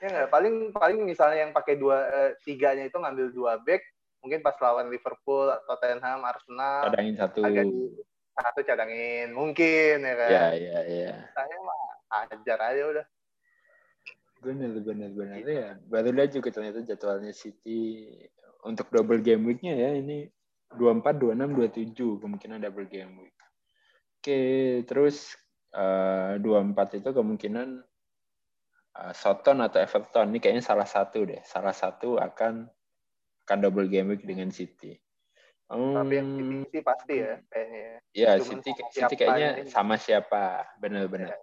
ya 0.00 0.06
enggak 0.08 0.28
paling 0.32 0.54
paling 0.72 0.98
misalnya 1.04 1.44
yang 1.44 1.52
pakai 1.52 1.76
dua 1.76 2.08
eh, 2.08 2.30
tiganya 2.40 2.88
itu 2.88 2.96
ngambil 2.96 3.26
dua 3.36 3.60
back 3.60 3.84
mungkin 4.24 4.40
pas 4.40 4.56
lawan 4.60 4.88
Liverpool 4.88 5.48
Tottenham 5.68 6.24
Arsenal 6.24 6.88
cadangin 6.88 7.16
satu 7.16 7.40
agak 7.44 7.64
di, 7.68 8.00
satu 8.32 8.60
cadangin 8.64 9.28
mungkin 9.36 10.00
ya 10.00 10.14
kan 10.16 10.30
iya 10.32 10.46
iya 10.56 10.78
iya 10.88 11.12
saya 11.36 11.56
mah 11.60 11.82
ajar 12.24 12.58
aja 12.60 12.84
udah 12.96 13.06
Benar, 14.40 14.72
benar, 14.80 15.12
benar. 15.12 15.36
Ya, 15.44 15.76
baru 15.84 16.16
lihat 16.16 16.32
juga 16.32 16.48
ternyata 16.48 16.80
jadwalnya 16.80 17.28
City 17.36 18.08
untuk 18.64 18.88
double 18.88 19.20
game 19.20 19.44
week-nya 19.44 19.76
ya. 19.76 19.90
Ini 20.00 20.32
24, 20.80 21.20
26, 21.36 21.92
27 21.92 22.22
kemungkinan 22.24 22.64
double 22.64 22.88
game 22.88 23.12
week. 23.20 23.36
Oke, 24.20 24.40
terus 24.88 25.36
uh, 25.76 26.40
24 26.40 27.04
itu 27.04 27.10
kemungkinan 27.12 27.84
Soton 29.16 29.64
atau 29.64 29.80
Everton. 29.80 30.30
Ini 30.32 30.38
kayaknya 30.38 30.64
salah 30.64 30.88
satu 30.88 31.24
deh. 31.24 31.40
Salah 31.42 31.72
satu 31.72 32.20
akan 32.20 32.68
akan 33.48 33.58
double 33.60 33.88
game 33.88 34.14
week 34.14 34.22
dengan 34.28 34.52
City. 34.52 34.96
Hmm, 35.70 35.94
Tapi 35.94 36.12
yang 36.18 36.28
City 36.36 36.78
pasti 36.82 37.14
ya 37.22 37.40
kayaknya. 37.48 37.92
Ya, 38.10 38.30
City, 38.42 38.70
City 38.90 39.14
kayaknya 39.14 39.64
ini. 39.64 39.70
sama 39.70 39.96
siapa. 39.96 40.66
Benar-benar. 40.82 41.34
Ya 41.34 41.38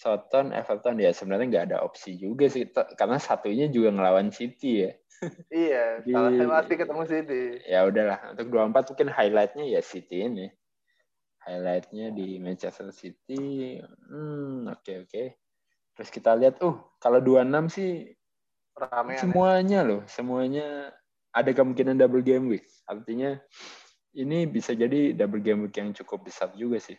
Soton, 0.00 0.56
Everton 0.56 0.96
ya 0.96 1.12
sebenarnya 1.12 1.46
nggak 1.52 1.66
ada 1.72 1.78
opsi 1.84 2.16
juga 2.16 2.48
sih 2.48 2.64
karena 2.96 3.20
satunya 3.20 3.68
juga 3.68 3.92
ngelawan 3.92 4.32
City 4.32 4.88
ya. 4.88 4.92
Iya, 5.52 6.00
Di, 6.00 6.16
pasti 6.48 6.74
ketemu 6.80 7.02
City. 7.04 7.42
Ya 7.68 7.84
udahlah, 7.84 8.32
untuk 8.32 8.48
24 8.48 8.88
mungkin 8.88 9.08
highlightnya 9.12 9.64
ya 9.68 9.84
City 9.84 10.24
ini. 10.24 10.48
Highlightnya 11.44 12.16
di 12.16 12.40
Manchester 12.40 12.88
City. 12.88 13.76
Hmm, 14.08 14.64
oke 14.72 14.80
okay, 14.80 14.96
oke. 15.04 15.10
Okay. 15.12 15.26
Terus 16.00 16.16
kita 16.16 16.32
lihat, 16.32 16.56
uh, 16.64 16.80
kalau 16.96 17.20
26 17.20 17.76
sih 17.76 18.08
Ramean 18.72 19.12
ya. 19.12 19.20
semuanya 19.20 19.80
ya? 19.84 19.88
loh, 19.92 20.00
semuanya 20.08 20.96
ada 21.28 21.52
kemungkinan 21.52 22.00
double 22.00 22.24
game 22.24 22.48
week. 22.48 22.64
Artinya 22.88 23.36
ini 24.16 24.48
bisa 24.48 24.72
jadi 24.72 25.12
double 25.12 25.44
game 25.44 25.68
week 25.68 25.76
yang 25.76 25.92
cukup 25.92 26.24
besar 26.24 26.56
juga 26.56 26.80
sih. 26.80 26.96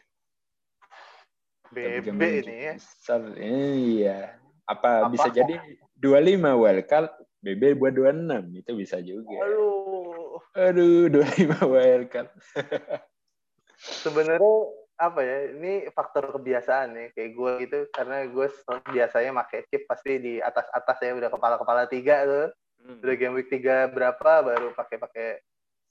BB 1.74 2.46
ini 2.46 2.56
ya. 2.70 2.74
Besar. 2.78 3.22
Eh, 3.42 3.74
iya. 4.06 4.38
Apa, 4.70 5.10
Apa 5.10 5.18
bisa 5.18 5.34
jadi 5.34 5.58
25 5.98 6.62
wildcard, 6.62 7.10
BB 7.42 7.82
buat 7.82 7.98
26. 7.98 8.54
Itu 8.54 8.72
bisa 8.78 9.02
juga. 9.02 9.34
Aduh. 9.50 10.38
Aduh, 10.54 11.10
25 11.10 11.58
wildcard. 11.74 12.30
Sebenarnya 14.06 14.78
apa 15.02 15.20
ya 15.26 15.38
ini 15.58 15.90
faktor 15.90 16.30
kebiasaan 16.38 16.94
nih 16.94 17.08
kayak 17.18 17.32
gue 17.34 17.52
gitu 17.66 17.80
karena 17.90 18.30
gue 18.30 18.48
biasanya 18.94 19.34
pakai 19.42 19.66
chip 19.66 19.90
pasti 19.90 20.22
di 20.22 20.34
atas 20.38 20.70
atas 20.70 21.02
ya 21.02 21.18
udah 21.18 21.30
kepala 21.34 21.58
kepala 21.58 21.90
tiga 21.90 22.22
tuh. 22.30 22.48
Hmm. 22.82 22.98
udah 22.98 23.14
game 23.14 23.38
week 23.38 23.50
tiga 23.50 23.86
berapa 23.94 24.42
baru 24.42 24.74
pakai 24.78 24.98
pakai 25.02 25.28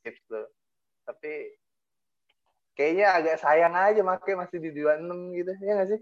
chip 0.07 0.15
tuh. 0.31 0.47
Tapi 1.07 1.55
kayaknya 2.79 3.07
agak 3.19 3.37
sayang 3.43 3.75
aja 3.75 4.03
make 4.03 4.31
masih 4.35 4.59
di 4.63 4.71
26 4.75 5.39
gitu 5.39 5.53
ya 5.59 5.73
nggak 5.75 5.89
sih? 5.91 6.01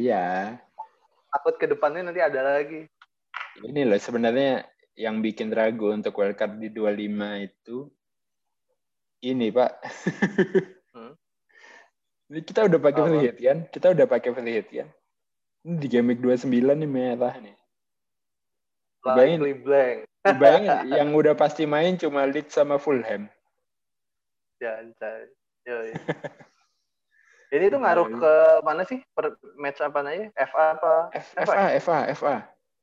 Iya. 0.00 0.26
Takut 1.28 1.54
ke 1.60 1.68
depannya 1.68 2.08
nanti 2.08 2.24
ada 2.24 2.40
lagi. 2.40 2.88
Ini 3.60 3.84
loh 3.84 4.00
sebenarnya 4.00 4.64
yang 4.96 5.20
bikin 5.20 5.52
ragu 5.52 5.92
untuk 5.92 6.16
wildcard 6.16 6.56
di 6.56 6.72
25 6.72 7.48
itu 7.48 7.76
ini 9.24 9.50
pak? 9.50 9.72
ini 12.28 12.40
kita 12.44 12.68
udah 12.68 12.78
pakai 12.80 13.02
oh. 13.04 13.20
hit 13.20 13.36
kan 13.40 13.58
kita 13.72 13.86
udah 13.92 14.06
pakai 14.08 14.30
hit 14.48 14.68
kan 14.68 14.88
ini 15.64 15.76
di 15.80 15.86
game 15.88 16.12
week 16.12 16.20
29 16.20 16.48
nih 16.48 16.88
merah 16.88 17.34
nih 17.40 17.58
Bayangin, 19.06 19.62
blank. 19.62 19.96
bayangin 20.36 20.78
yang 20.98 21.08
udah 21.14 21.32
pasti 21.32 21.64
main 21.64 21.94
cuma 21.96 22.26
Leeds 22.26 22.52
sama 22.52 22.76
Fulham. 22.76 23.30
Jangan, 24.58 24.90
Ini 27.48 27.72
tuh 27.72 27.80
ngaruh 27.80 28.08
ke 28.12 28.34
mana 28.60 28.84
sih? 28.84 29.00
Per 29.16 29.40
match 29.56 29.80
apa 29.80 30.04
aja? 30.04 30.28
FA 30.36 30.64
apa? 30.76 30.94
FA, 31.16 31.64
FA, 31.80 31.98
FA. 32.12 32.36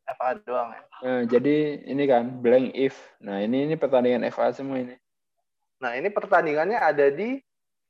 FA 0.05 0.27
doang 0.41 0.73
ya. 0.73 0.81
Nah, 1.05 1.21
jadi 1.29 1.85
ini 1.85 2.03
kan 2.09 2.41
blank 2.41 2.73
if. 2.73 2.97
Nah, 3.21 3.41
ini 3.45 3.69
ini 3.69 3.77
pertandingan 3.77 4.25
FA 4.33 4.49
semua 4.49 4.81
ini. 4.81 4.97
Nah, 5.81 5.93
ini 5.93 6.09
pertandingannya 6.09 6.81
ada 6.81 7.13
di 7.13 7.37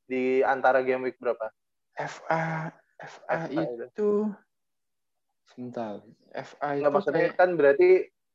di 0.06 0.46
antara 0.46 0.82
game 0.86 1.10
week 1.10 1.18
berapa? 1.22 1.50
FA 1.96 2.72
FA, 2.96 3.52
FA 3.52 3.64
itu, 3.68 4.32
sebentar. 5.52 6.00
FA 6.32 6.70
itu 6.80 6.90
maksudnya 6.90 7.28
kayak... 7.32 7.40
kan 7.40 7.50
berarti 7.60 7.90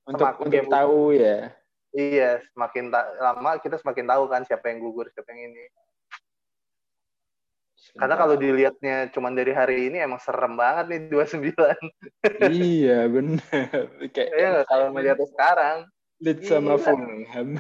untuk 0.05 0.27
untuk 0.45 0.65
tahu 0.69 1.17
ya. 1.17 1.53
Iya, 1.91 2.39
semakin 2.55 2.95
lama 3.19 3.59
kita 3.59 3.81
semakin 3.83 4.07
tahu 4.07 4.25
kan 4.31 4.43
siapa 4.47 4.71
yang 4.71 4.79
gugur, 4.85 5.11
siapa 5.11 5.33
yang 5.35 5.51
ini. 5.51 5.65
Karena 7.99 8.15
kalau 8.15 8.39
dilihatnya 8.39 9.11
cuma 9.11 9.35
dari 9.35 9.51
hari 9.51 9.91
ini 9.91 9.99
emang 9.99 10.23
serem 10.23 10.55
banget 10.55 10.87
nih 10.95 11.01
29. 11.11 11.51
iya, 12.55 13.11
benar. 13.11 13.91
Kayak 14.15 14.31
iya, 14.37 14.51
kalau 14.69 14.95
melihatnya 14.95 15.27
sekarang. 15.27 15.77
Leeds 16.21 16.47
sama 16.47 16.77
Fulham. 16.77 17.59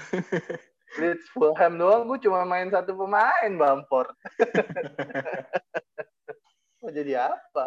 Leeds 0.98 1.30
Fulham 1.30 1.78
doang 1.78 2.10
gue 2.10 2.18
cuma 2.26 2.42
main 2.42 2.66
satu 2.66 2.98
pemain 2.98 3.52
Bamford. 3.54 4.10
Mau 6.82 6.90
jadi 6.90 7.30
apa? 7.30 7.64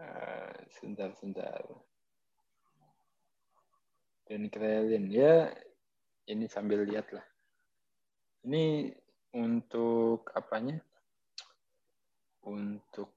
uh, 0.00 0.54
sebentar, 0.74 1.12
sebentar. 1.14 1.62
Dan 4.24 4.48
Krelin 4.48 5.12
ya 5.12 5.52
ini 6.26 6.48
sambil 6.48 6.82
lihat 6.82 7.12
lah. 7.12 7.24
Ini 8.48 8.90
untuk 9.36 10.32
apanya? 10.32 10.80
Untuk 12.44 13.12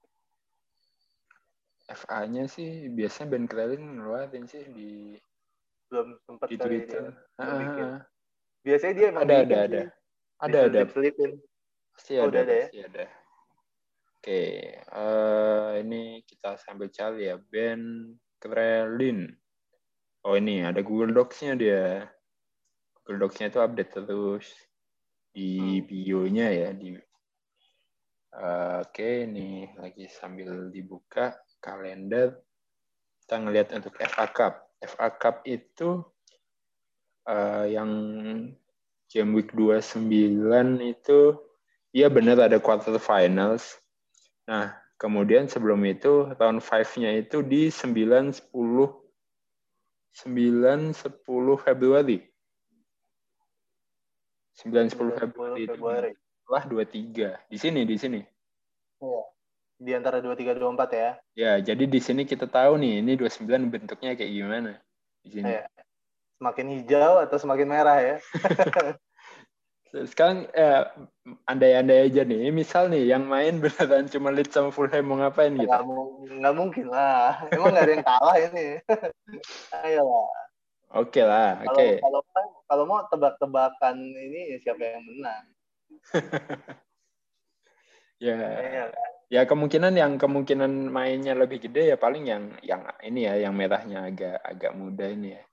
FA-nya 1.88 2.51
sih 2.51 2.91
biasanya 2.91 3.32
Ben 3.32 3.47
Krelin 3.47 3.95
ngeluarin 3.95 4.43
sih 4.43 4.63
di 4.75 5.15
belum 5.88 6.08
sempat 6.23 6.47
di 6.52 6.58
Twitter. 6.60 7.15
Ah, 7.39 8.04
biasanya 8.62 8.93
dia 8.93 9.08
ada 9.15 9.36
ada 9.43 9.58
ada. 9.67 9.82
Ada 10.38 10.58
ada. 10.69 10.82
Pasti 11.97 12.13
oh, 12.21 12.30
ada, 12.30 12.45
ada 12.45 12.54
ya? 12.54 12.67
pasti 12.69 12.80
ada. 12.84 13.06
Oke, 14.17 14.43
uh, 14.91 15.78
ini 15.80 16.21
kita 16.28 16.60
sambil 16.60 16.91
cari 16.91 17.32
ya 17.32 17.39
Ben 17.39 18.12
Krelin. 18.38 19.32
Oh 20.28 20.36
ini 20.36 20.67
ada 20.67 20.84
Google 20.84 21.15
Docs-nya 21.15 21.56
dia. 21.56 22.06
Google 23.02 23.26
Docs-nya 23.26 23.47
itu 23.50 23.60
update 23.63 23.91
terus 23.95 24.47
di 25.32 25.80
hmm. 25.80 25.86
bio-nya 25.86 26.47
ya 26.50 26.69
di 26.73 26.97
uh, 26.97 27.00
oke 28.84 28.89
okay, 28.89 29.30
ini 29.30 29.69
lagi 29.78 30.10
sambil 30.10 30.73
dibuka 30.73 31.38
kalender 31.62 32.41
kita 33.23 33.43
ngelihat 33.43 33.71
untuk 33.76 33.95
FA 33.95 34.28
Cup. 34.28 34.66
FA 34.84 35.10
Cup 35.10 35.42
itu 35.48 36.06
uh, 37.26 37.66
yang 37.66 37.92
game 39.08 39.32
week 39.34 39.56
29 39.56 40.04
itu 40.84 41.20
iya 41.96 42.12
benar 42.12 42.38
ada 42.44 42.60
quarter 42.60 43.00
finals. 43.00 43.80
Nah, 44.46 44.76
kemudian 45.00 45.48
sebelum 45.50 45.82
itu 45.88 46.32
round 46.38 46.62
5-nya 46.63 47.18
itu 47.20 47.42
di 47.44 47.72
9 47.72 48.54
10 48.54 48.54
9 50.18 50.94
10 50.94 51.66
Februari. 51.66 52.18
9 54.58 54.90
10 54.90 55.22
Februari. 55.22 55.63
Februari. 55.70 56.12
Wah, 56.48 56.63
23. 56.66 57.38
Di 57.52 57.58
sini, 57.60 57.86
di 57.86 57.96
sini. 58.00 58.22
Iya. 59.04 59.22
Di 59.78 59.94
antara 59.94 60.18
23 60.18 60.58
24 60.58 60.90
ya. 60.98 61.10
Ya, 61.38 61.54
jadi 61.62 61.86
di 61.86 62.00
sini 62.02 62.26
kita 62.26 62.50
tahu 62.50 62.82
nih, 62.82 63.06
ini 63.06 63.13
29 63.13 63.70
bentuknya 63.70 64.18
kayak 64.18 64.34
gimana 64.34 64.72
di 65.22 65.30
sini. 65.30 65.54
Ya. 65.54 65.70
Semakin 66.42 66.68
hijau 66.82 67.22
atau 67.22 67.38
semakin 67.38 67.68
merah 67.70 67.98
ya. 68.02 68.16
Sekarang 70.12 70.50
eh, 70.52 70.84
andai-andai 71.48 72.12
aja 72.12 72.28
nih, 72.28 72.52
misal 72.52 72.92
nih 72.92 73.08
yang 73.08 73.24
main 73.24 73.58
beneran 73.63 74.10
cuma 74.12 74.34
Leeds 74.36 74.52
sama 74.52 74.70
Fulham 74.70 75.06
mau 75.08 75.18
ngapain 75.22 75.56
gitu? 75.56 75.63
Nggak, 75.63 75.84
nggak 76.44 76.56
mungkin 76.58 76.86
lah, 76.92 77.48
emang 77.56 77.72
nggak 77.72 77.86
ada 77.88 77.94
yang 77.96 78.06
kalah 78.06 78.36
ini. 78.36 78.68
Ayolah. 79.72 80.30
Oke 80.96 81.20
okay 81.20 81.24
lah, 81.24 81.52
oke. 81.68 81.76
Okay. 81.76 81.92
Kalau 82.04 82.22
kalau 82.68 82.84
mau 82.84 83.00
tebak-tebakan 83.08 83.96
ini 84.00 84.56
ya 84.56 84.58
siapa 84.60 84.84
yang 84.84 85.04
menang? 85.04 85.44
ya, 88.17 88.36
ya, 88.36 88.84
ya 89.27 89.41
kemungkinan 89.45 89.93
yang 89.93 90.17
kemungkinan 90.17 90.89
mainnya 90.89 91.38
lebih 91.38 91.69
gede 91.69 91.93
ya 91.93 91.97
paling 91.99 92.25
yang 92.25 92.43
yang 92.65 92.82
ini 93.03 93.27
ya, 93.27 93.34
yang 93.47 93.53
merahnya 93.53 94.10
agak 94.10 94.41
agak 94.41 94.73
muda 94.73 95.06
ini 95.10 95.38
ya. 95.38 95.43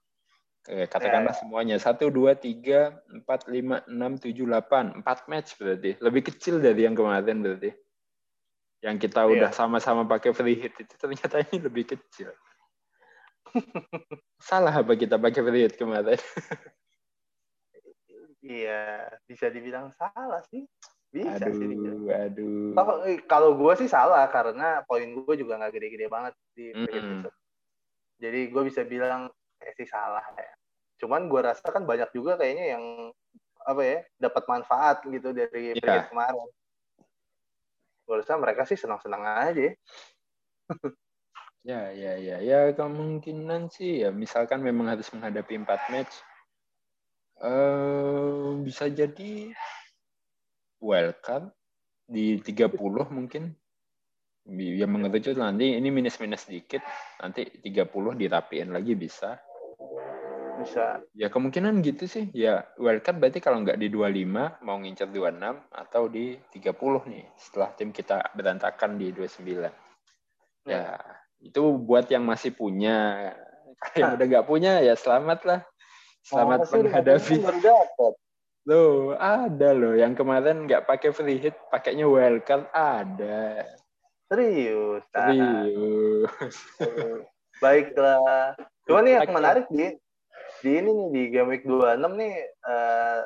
Oke, 0.65 0.89
katakanlah 0.89 1.29
ya, 1.29 1.37
ya. 1.37 1.41
semuanya. 1.45 1.77
Satu, 1.77 2.09
dua, 2.09 2.41
tiga, 2.41 2.97
empat, 3.13 3.53
lima, 3.53 3.85
enam, 3.85 4.17
tujuh, 4.17 4.49
delapan. 4.49 4.97
Empat 4.97 5.29
match 5.29 5.61
berarti. 5.61 6.01
Lebih 6.01 6.33
kecil 6.33 6.57
dari 6.57 6.89
yang 6.89 6.97
kemarin 6.97 7.45
berarti. 7.45 7.69
Yang 8.81 8.97
kita 9.09 9.21
ya. 9.25 9.29
udah 9.29 9.51
sama-sama 9.53 10.09
pakai 10.09 10.33
free 10.33 10.57
hit 10.57 10.73
itu 10.81 10.95
ternyata 10.97 11.45
ini 11.45 11.61
lebih 11.61 11.85
kecil. 11.85 12.33
Salah 14.41 14.73
apa 14.73 14.97
kita 14.97 15.21
pakai 15.21 15.45
free 15.45 15.69
hit 15.69 15.77
kemarin? 15.77 16.17
iya, 18.57 19.05
bisa 19.29 19.53
dibilang 19.53 19.93
salah 19.93 20.41
sih. 20.49 20.65
Bisa 21.15 21.47
aduh, 21.47 21.55
sih. 21.55 21.71
Aduh, 22.11 22.75
eh, 23.07 23.23
Kalau 23.31 23.55
gue 23.55 23.73
sih 23.79 23.87
salah 23.87 24.27
karena 24.27 24.83
poin 24.83 25.07
gue 25.07 25.35
juga 25.39 25.63
nggak 25.63 25.73
gede-gede 25.79 26.07
banget 26.11 26.35
di 26.59 26.75
mm 26.75 26.87
-hmm. 26.91 27.21
Jadi 28.19 28.41
gue 28.51 28.63
bisa 28.67 28.83
bilang 28.83 29.31
kayak 29.63 29.75
sih 29.79 29.87
salah 29.87 30.27
ya. 30.35 30.51
Cuman 30.99 31.31
gue 31.31 31.39
rasa 31.39 31.63
kan 31.71 31.87
banyak 31.87 32.11
juga 32.11 32.35
kayaknya 32.35 32.75
yang 32.75 32.85
apa 33.65 33.83
ya 33.87 33.99
dapat 34.19 34.45
manfaat 34.51 35.07
gitu 35.07 35.31
dari 35.31 35.79
yeah. 35.79 36.11
kemarin. 36.11 36.51
Gue 38.05 38.15
rasa 38.19 38.35
mereka 38.35 38.67
sih 38.67 38.77
senang-senang 38.77 39.23
aja. 39.23 39.71
ya, 41.71 41.95
ya, 41.95 42.13
ya, 42.19 42.37
ya 42.43 42.59
kemungkinan 42.75 43.71
sih 43.71 44.03
ya 44.03 44.11
misalkan 44.11 44.67
memang 44.67 44.91
harus 44.91 45.07
menghadapi 45.15 45.63
empat 45.63 45.81
match, 45.95 46.15
uh, 47.39 48.59
bisa 48.61 48.91
jadi 48.91 49.55
wildcard 50.85 51.49
di 52.05 52.37
30 52.37 52.77
mungkin 53.09 53.57
Ya 54.45 54.85
mengerucut 54.85 55.41
nanti 55.41 55.73
ini 55.73 55.89
minus-minus 55.89 56.45
sedikit, 56.45 56.85
nanti 57.17 57.49
30 57.65 57.89
dirapiin 58.13 58.77
lagi 58.77 58.93
bisa. 58.93 59.41
Bisa. 60.61 61.01
Ya 61.17 61.33
kemungkinan 61.33 61.81
gitu 61.81 62.05
sih. 62.05 62.29
Ya 62.37 62.69
wildcard 62.77 63.25
berarti 63.25 63.41
kalau 63.41 63.65
nggak 63.65 63.81
di 63.81 63.89
25 63.89 64.61
mau 64.61 64.77
ngincer 64.77 65.09
26 65.09 65.41
atau 65.73 66.13
di 66.13 66.37
30 66.53 66.77
nih 67.09 67.25
setelah 67.41 67.73
tim 67.73 67.89
kita 67.89 68.21
berantakan 68.37 69.01
di 69.01 69.17
29. 69.17 69.65
Ya, 70.69 71.01
itu 71.41 71.63
buat 71.81 72.05
yang 72.13 72.29
masih 72.29 72.53
punya. 72.53 73.33
Yang 73.97 74.21
udah 74.21 74.27
nggak 74.29 74.47
punya 74.49 74.85
ya 74.85 74.93
selamat 74.93 75.41
lah. 75.49 75.61
Selamat 76.21 76.69
menghadapi. 76.69 77.41
Loh, 78.65 79.13
ada 79.21 79.77
loh. 79.77 79.93
Yang 79.93 80.25
kemarin 80.25 80.65
nggak 80.65 80.89
pakai 80.89 81.13
free 81.13 81.37
hit, 81.37 81.57
pakainya 81.69 82.09
wildcard 82.09 82.65
ada. 82.73 83.69
Serius. 84.33 85.05
Serius. 85.13 86.57
Baiklah. 87.63 88.57
Cuma 88.89 89.05
nih 89.05 89.21
yang 89.21 89.33
menarik 89.37 89.67
di 89.69 89.93
di 90.65 90.71
ini 90.81 90.91
nih 90.91 91.09
di 91.13 91.23
game 91.29 91.49
week 91.53 91.65
26 91.69 92.01
nih 92.17 92.35
uh, 92.65 93.21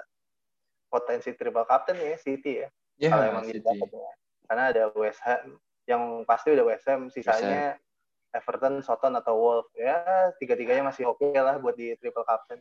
potensi 0.91 1.31
triple 1.39 1.67
captain 1.71 1.99
ya 2.03 2.19
City 2.19 2.67
ya. 2.67 2.69
Yeah, 2.99 3.11
Kalau 3.15 3.25
emang 3.31 3.45
City. 3.47 3.79
Ya. 3.79 4.13
Karena 4.51 4.63
ada 4.75 4.83
West 4.99 5.23
Ham 5.23 5.55
yang 5.87 6.27
pasti 6.27 6.53
udah 6.53 6.67
West 6.67 6.85
Ham, 6.91 7.09
sisanya 7.15 7.79
West 7.79 8.37
Everton, 8.37 8.83
Soton 8.83 9.15
atau 9.15 9.39
Wolf. 9.39 9.71
Ya, 9.79 10.35
tiga-tiganya 10.43 10.91
masih 10.91 11.09
oke 11.09 11.23
okay 11.23 11.39
lah 11.39 11.57
buat 11.63 11.79
di 11.79 11.95
triple 11.97 12.27
captain. 12.27 12.59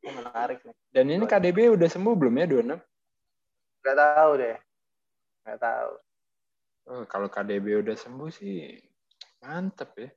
Ini 0.00 0.10
menarik 0.16 0.58
nih. 0.64 0.76
Dan 0.90 1.06
ini 1.12 1.24
KDB 1.28 1.76
udah 1.76 1.88
sembuh 1.88 2.14
belum 2.16 2.34
ya 2.40 2.46
26? 2.48 3.84
Gak 3.84 3.96
tahu 3.96 4.30
deh. 4.40 4.56
Gak 5.44 5.60
tahu. 5.60 5.92
Oh, 6.90 7.02
kalau 7.06 7.28
KDB 7.28 7.84
udah 7.84 7.96
sembuh 7.96 8.30
sih 8.32 8.74
mantep 9.44 9.90
ya. 10.00 10.10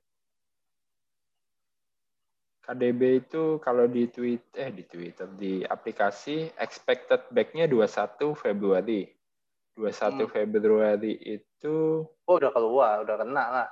KDB 2.64 3.00
itu 3.20 3.60
kalau 3.60 3.84
di 3.84 4.08
tweet 4.08 4.56
eh 4.56 4.72
di 4.72 4.88
Twitter 4.88 5.28
di 5.36 5.60
aplikasi 5.60 6.48
expected 6.56 7.28
back-nya 7.28 7.68
21 7.68 8.32
Februari. 8.32 9.04
21 9.76 10.24
hmm. 10.24 10.32
Februari 10.32 11.12
itu 11.28 12.08
Oh, 12.24 12.34
udah 12.40 12.50
keluar, 12.56 13.04
udah 13.04 13.16
kena 13.20 13.44
lah. 13.52 13.68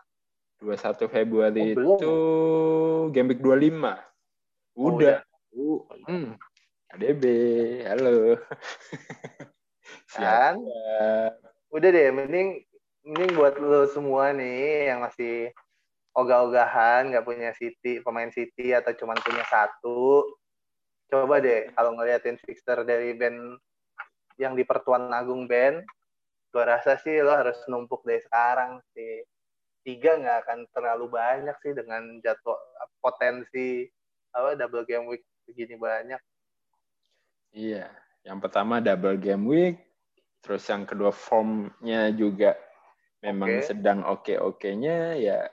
21 0.60 1.08
Februari 1.08 1.72
oh, 1.72 1.96
itu 1.96 2.14
game 3.16 3.32
week 3.32 3.40
25. 3.40 3.48
Udah. 3.48 3.96
Oh, 4.76 4.92
udah. 4.92 5.16
Uh, 5.52 5.84
hmm. 6.08 6.32
KDB, 6.88 7.24
halo. 7.84 8.40
kan? 10.16 10.56
Udah 11.68 11.88
deh, 11.92 12.08
mending 12.08 12.64
mending 13.04 13.30
buat 13.36 13.60
lo 13.60 13.84
semua 13.92 14.32
nih 14.32 14.88
yang 14.88 15.04
masih 15.04 15.52
ogah-ogahan 16.16 17.12
nggak 17.12 17.24
punya 17.24 17.52
City 17.56 18.00
pemain 18.00 18.32
City 18.32 18.72
atau 18.72 18.92
cuman 18.96 19.18
punya 19.20 19.44
satu 19.48 20.24
coba 21.08 21.40
deh 21.40 21.72
kalau 21.72 21.96
ngeliatin 21.96 22.38
fixture 22.40 22.84
dari 22.84 23.16
band 23.16 23.58
yang 24.36 24.54
di 24.54 24.62
Pertuan 24.62 25.08
Agung 25.12 25.48
band 25.48 25.82
gue 26.52 26.64
rasa 26.64 27.00
sih 27.00 27.20
lo 27.24 27.32
harus 27.32 27.56
numpuk 27.66 28.04
dari 28.04 28.20
sekarang 28.20 28.78
sih 28.92 29.24
tiga 29.82 30.20
nggak 30.20 30.38
akan 30.46 30.58
terlalu 30.70 31.10
banyak 31.10 31.56
sih 31.64 31.72
dengan 31.74 32.20
jatuh 32.20 32.56
potensi 33.00 33.88
apa 34.36 34.54
double 34.54 34.84
game 34.84 35.08
week 35.08 35.24
begini 35.48 35.74
banyak 35.78 36.20
iya 37.52 37.90
yang 38.22 38.38
pertama 38.38 38.78
double 38.78 39.18
game 39.18 39.44
week 39.46 39.76
terus 40.42 40.66
yang 40.66 40.86
kedua 40.86 41.10
formnya 41.14 42.10
juga 42.14 42.58
memang 43.22 43.62
okay. 43.62 43.66
sedang 43.70 44.02
oke-okenya 44.02 45.18
ya 45.18 45.46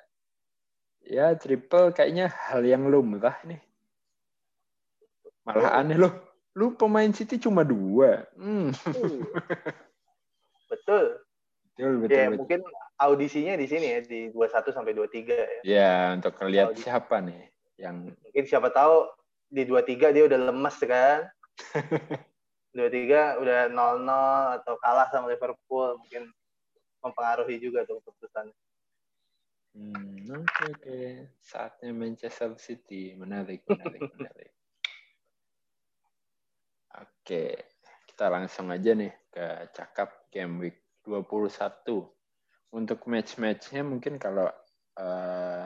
ya 1.06 1.34
triple 1.36 1.92
kayaknya 1.96 2.30
hal 2.30 2.62
yang 2.62 2.88
lumrah 2.88 3.38
nih. 3.44 3.60
Malah 5.48 5.72
oh. 5.74 5.80
aneh 5.82 5.98
loh. 5.98 6.14
Lu 6.54 6.78
pemain 6.78 7.10
City 7.10 7.42
cuma 7.42 7.66
dua. 7.66 8.30
Hmm. 8.38 8.74
Betul. 10.70 11.06
Betul, 11.80 12.04
betul. 12.04 12.12
Ya, 12.12 12.28
betul. 12.28 12.40
mungkin 12.44 12.60
audisinya 13.00 13.56
di 13.56 13.64
sini 13.72 13.88
ya 13.88 14.00
di 14.04 14.28
21 14.36 14.76
sampai 14.76 14.92
23 14.92 15.32
ya. 15.32 15.48
Ya, 15.64 15.96
untuk 16.12 16.36
ngelihat 16.36 16.76
siapa 16.76 17.24
nih 17.24 17.48
yang 17.80 18.12
mungkin 18.12 18.44
siapa 18.44 18.68
tahu 18.68 19.08
di 19.50 19.66
23 19.66 20.14
dia 20.14 20.24
udah 20.30 20.40
lemes 20.50 20.78
kan. 20.86 21.26
23 22.78 23.42
udah 23.42 23.60
0-0 23.74 24.58
atau 24.62 24.74
kalah 24.78 25.10
sama 25.10 25.28
Liverpool 25.34 25.98
mungkin 25.98 26.30
mempengaruhi 27.02 27.58
juga 27.58 27.84
tuh 27.84 27.98
keputusannya. 28.06 28.56
Hmm, 29.74 30.26
oke 30.30 30.46
okay, 30.46 30.66
oke. 30.70 30.82
Okay. 30.82 31.08
Saatnya 31.42 31.90
Manchester 31.94 32.54
City. 32.62 33.14
Menarik, 33.18 33.66
menarik, 33.66 34.02
menarik. 34.18 34.52
Oke, 37.00 37.06
okay. 37.24 37.52
kita 38.10 38.26
langsung 38.34 38.74
aja 38.74 38.92
nih 38.98 39.14
ke 39.30 39.70
cakap 39.74 40.30
game 40.34 40.62
week 40.62 40.78
21. 41.06 42.06
Untuk 42.70 43.00
match-matchnya 43.10 43.82
mungkin 43.82 44.22
kalau 44.22 44.46
uh, 45.00 45.66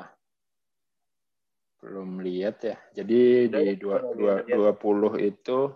belum 1.83 2.23
lihat 2.23 2.63
ya. 2.63 2.79
Jadi 2.95 3.51
di 3.51 3.75
dua, 3.75 3.99
dua, 4.15 4.71
20 4.71 5.19
itu 5.19 5.67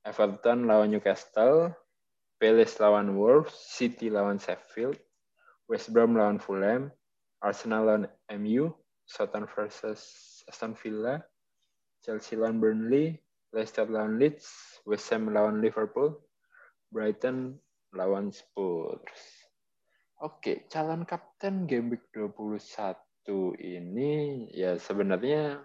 Everton 0.00 0.64
lawan 0.64 0.88
Newcastle, 0.88 1.76
Palace 2.40 2.80
lawan 2.80 3.12
Wolves, 3.12 3.52
City 3.52 4.08
lawan 4.08 4.40
Sheffield, 4.40 4.96
West 5.68 5.92
Brom 5.92 6.16
lawan 6.16 6.40
Fulham, 6.40 6.88
Arsenal 7.44 7.84
lawan 7.84 8.04
MU, 8.40 8.72
Southampton 9.04 9.44
versus 9.52 10.00
Aston 10.48 10.72
Villa, 10.72 11.20
Chelsea 12.00 12.40
lawan 12.40 12.56
Burnley, 12.56 13.20
Leicester 13.52 13.84
lawan 13.84 14.16
Leeds, 14.16 14.48
West 14.88 15.12
Ham 15.12 15.28
lawan 15.28 15.60
Liverpool, 15.60 16.16
Brighton 16.88 17.60
lawan 17.92 18.32
Spurs. 18.32 19.20
Oke, 20.24 20.64
calon 20.72 21.04
kapten 21.04 21.68
game 21.68 21.92
week 21.92 22.08
21 22.16 22.56
ini 23.58 24.46
ya 24.54 24.78
sebenarnya 24.78 25.62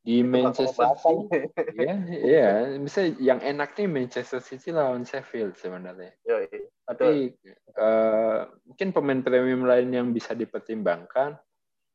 di 0.00 0.24
Manchester 0.24 0.96
City 0.96 1.44
ya 1.86 1.94
ya 2.08 2.48
misalnya 2.80 3.12
yang 3.20 3.40
enak 3.44 3.76
nih 3.76 3.88
Manchester 3.88 4.40
City 4.40 4.72
lawan 4.72 5.04
Sheffield 5.04 5.60
sebenarnya 5.60 6.16
tapi 6.88 7.36
uh, 7.76 8.48
mungkin 8.64 8.88
pemain 8.96 9.20
premium 9.20 9.68
lain 9.68 9.92
yang 9.92 10.08
bisa 10.16 10.32
dipertimbangkan 10.32 11.36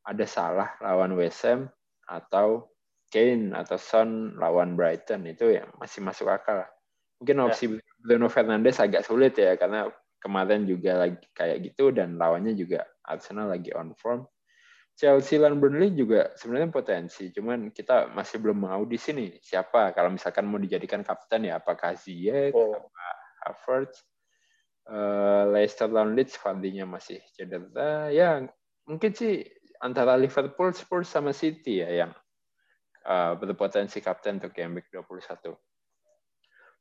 ada 0.05 0.25
salah 0.29 0.77
lawan 0.85 1.17
West 1.17 1.41
Ham 1.49 1.65
atau 2.05 2.69
Kane 3.09 3.57
atau 3.57 3.77
Son 3.81 4.37
lawan 4.37 4.77
Brighton 4.77 5.25
itu 5.25 5.57
yang 5.57 5.73
masih 5.81 6.05
masuk 6.05 6.29
akal 6.29 6.61
mungkin 7.17 7.41
ya. 7.41 7.43
opsi 7.49 7.65
ya. 7.73 7.81
Bruno 8.05 8.29
Fernandes 8.29 8.77
agak 8.77 9.01
sulit 9.01 9.33
ya 9.33 9.57
karena 9.57 9.89
kemarin 10.21 10.69
juga 10.69 11.05
lagi 11.05 11.25
kayak 11.33 11.73
gitu 11.73 11.89
dan 11.89 12.21
lawannya 12.21 12.53
juga 12.53 12.85
Arsenal 13.01 13.49
lagi 13.49 13.73
on 13.73 13.97
form 13.97 14.29
Chelsea 14.95 15.35
dan 15.35 15.59
Burnley 15.59 15.91
juga 15.91 16.31
sebenarnya 16.39 16.71
potensi, 16.71 17.27
cuman 17.27 17.67
kita 17.75 18.15
masih 18.15 18.39
belum 18.39 18.63
mengaudisi 18.63 19.11
nih 19.11 19.43
siapa 19.43 19.91
kalau 19.91 20.07
misalkan 20.15 20.47
mau 20.47 20.55
dijadikan 20.55 21.03
kapten 21.03 21.51
ya 21.51 21.59
apakah 21.59 21.99
Ziyech, 21.99 22.55
oh. 22.55 22.79
apa 22.79 23.07
Havertz, 23.43 24.07
uh, 24.87 25.51
Leicester 25.51 25.91
lawan 25.91 26.15
Leeds 26.15 26.39
Vardy-nya 26.39 26.87
masih 26.87 27.19
cedera, 27.35 28.07
ya 28.07 28.47
mungkin 28.87 29.11
sih 29.11 29.43
antara 29.83 30.15
Liverpool, 30.15 30.71
Spurs 30.71 31.11
sama 31.11 31.35
City 31.35 31.83
ya 31.83 32.07
yang 32.07 32.11
uh, 33.03 33.35
berpotensi 33.35 33.99
kapten 33.99 34.39
untuk 34.39 34.55
game 34.55 34.79
week 34.79 34.87
21. 34.95 35.03
Oke, 35.03 35.59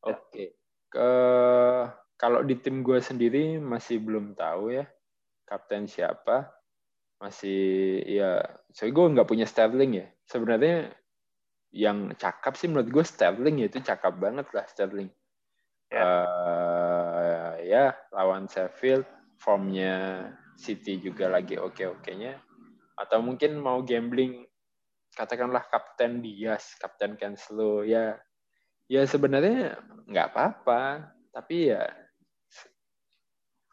okay. 0.06 0.48
ke 0.86 1.08
kalau 2.14 2.46
di 2.46 2.62
tim 2.62 2.86
gue 2.86 3.02
sendiri 3.02 3.58
masih 3.58 3.98
belum 3.98 4.38
tahu 4.38 4.70
ya 4.70 4.86
kapten 5.44 5.90
siapa 5.90 6.63
masih 7.18 8.02
ya 8.04 8.42
saya 8.74 8.90
gue 8.90 9.12
nggak 9.14 9.28
punya 9.28 9.46
Sterling 9.46 9.92
ya. 10.02 10.06
Sebenarnya 10.26 10.92
yang 11.74 12.14
cakap 12.18 12.54
sih 12.58 12.70
menurut 12.70 12.90
gue 12.90 13.04
Sterling 13.06 13.62
ya. 13.62 13.66
Itu 13.70 13.80
cakap 13.82 14.18
banget 14.18 14.50
lah 14.50 14.66
Sterling. 14.66 15.10
Ya, 15.92 16.02
uh, 16.02 17.50
ya 17.62 17.94
lawan 18.10 18.50
Sheffield 18.50 19.06
formnya 19.38 20.26
City 20.58 20.98
juga 20.98 21.30
lagi 21.30 21.54
oke-okenya. 21.60 22.40
Atau 22.98 23.22
mungkin 23.22 23.58
mau 23.58 23.82
gambling 23.82 24.46
katakanlah 25.14 25.66
Kapten 25.70 26.18
Diaz 26.22 26.74
Kapten 26.78 27.14
Cancelo 27.14 27.86
ya. 27.86 28.18
Ya 28.90 29.02
sebenarnya 29.06 29.78
nggak 30.10 30.34
apa-apa. 30.34 31.14
Tapi 31.34 31.74
ya 31.74 31.86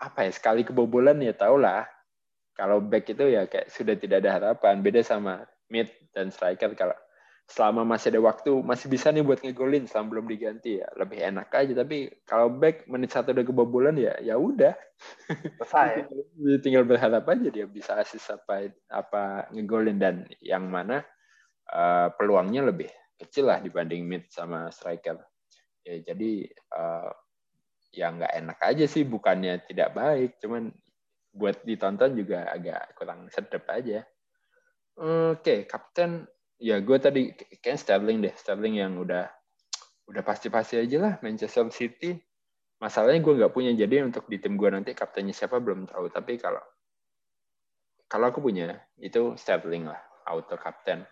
apa 0.01 0.25
ya 0.25 0.31
sekali 0.33 0.65
kebobolan 0.65 1.21
ya 1.21 1.29
tau 1.37 1.61
lah 1.61 1.85
kalau 2.61 2.77
back 2.77 3.09
itu 3.09 3.25
ya 3.25 3.49
kayak 3.49 3.73
sudah 3.73 3.97
tidak 3.97 4.21
ada 4.21 4.37
harapan. 4.37 4.85
Beda 4.85 5.01
sama 5.01 5.49
mid 5.73 5.89
dan 6.13 6.29
striker. 6.29 6.77
Kalau 6.77 6.93
selama 7.49 7.81
masih 7.81 8.13
ada 8.13 8.21
waktu 8.21 8.53
masih 8.61 8.85
bisa 8.85 9.09
nih 9.09 9.25
buat 9.25 9.41
ngegolin 9.41 9.89
selama 9.89 10.13
belum 10.13 10.25
diganti 10.29 10.77
ya. 10.77 10.85
Lebih 10.93 11.25
enak 11.25 11.49
aja. 11.49 11.73
Tapi 11.73 12.21
kalau 12.21 12.53
back 12.53 12.85
menit 12.85 13.17
satu 13.17 13.33
udah 13.33 13.41
kebobolan 13.41 13.97
ya 13.97 14.13
ya 14.21 14.37
udah. 14.37 14.77
Selesai. 15.57 16.05
Tinggal 16.63 16.85
berharap 16.85 17.25
aja 17.33 17.49
dia 17.49 17.65
bisa 17.65 17.97
asis 17.97 18.29
apa 18.29 18.69
apa 18.93 19.49
ngegolin. 19.49 19.97
Dan 19.97 20.29
yang 20.37 20.69
mana 20.69 21.01
uh, 21.73 22.13
peluangnya 22.13 22.61
lebih 22.61 22.93
kecil 23.17 23.49
lah 23.49 23.57
dibanding 23.57 24.05
mid 24.05 24.29
sama 24.29 24.69
striker. 24.69 25.17
Ya 25.81 25.97
jadi 26.13 26.45
uh, 26.77 27.09
ya 27.89 28.13
nggak 28.13 28.37
enak 28.37 28.59
aja 28.61 28.85
sih. 28.85 29.01
Bukannya 29.01 29.65
tidak 29.65 29.97
baik 29.97 30.37
cuman 30.37 30.69
buat 31.31 31.63
ditonton 31.63 32.15
juga 32.15 32.51
agak 32.51 32.95
kurang 32.99 33.31
sedep 33.31 33.63
aja. 33.71 34.03
Oke 34.99 35.39
okay, 35.39 35.59
kapten. 35.65 36.27
Ya 36.61 36.77
gue 36.77 36.97
tadi 37.01 37.33
kayak 37.33 37.79
Sterling 37.79 38.21
deh. 38.21 38.35
Sterling 38.37 38.77
yang 38.77 38.93
udah 38.99 39.25
udah 40.11 40.23
pasti-pasti 40.27 40.77
aja 40.77 40.97
lah 41.01 41.13
Manchester 41.23 41.71
City. 41.73 42.19
Masalahnya 42.77 43.23
gue 43.23 43.33
nggak 43.41 43.53
punya. 43.55 43.71
Jadi 43.73 44.03
untuk 44.03 44.27
di 44.27 44.37
tim 44.37 44.59
gue 44.59 44.69
nanti 44.69 44.91
kaptennya 44.93 45.33
siapa 45.33 45.57
belum 45.57 45.89
tahu. 45.89 46.11
Tapi 46.11 46.37
kalau 46.37 46.61
kalau 48.05 48.27
aku 48.27 48.43
punya 48.43 48.75
itu 48.99 49.33
Sterling 49.39 49.87
lah 49.87 50.01
auto 50.27 50.59
kapten. 50.59 51.07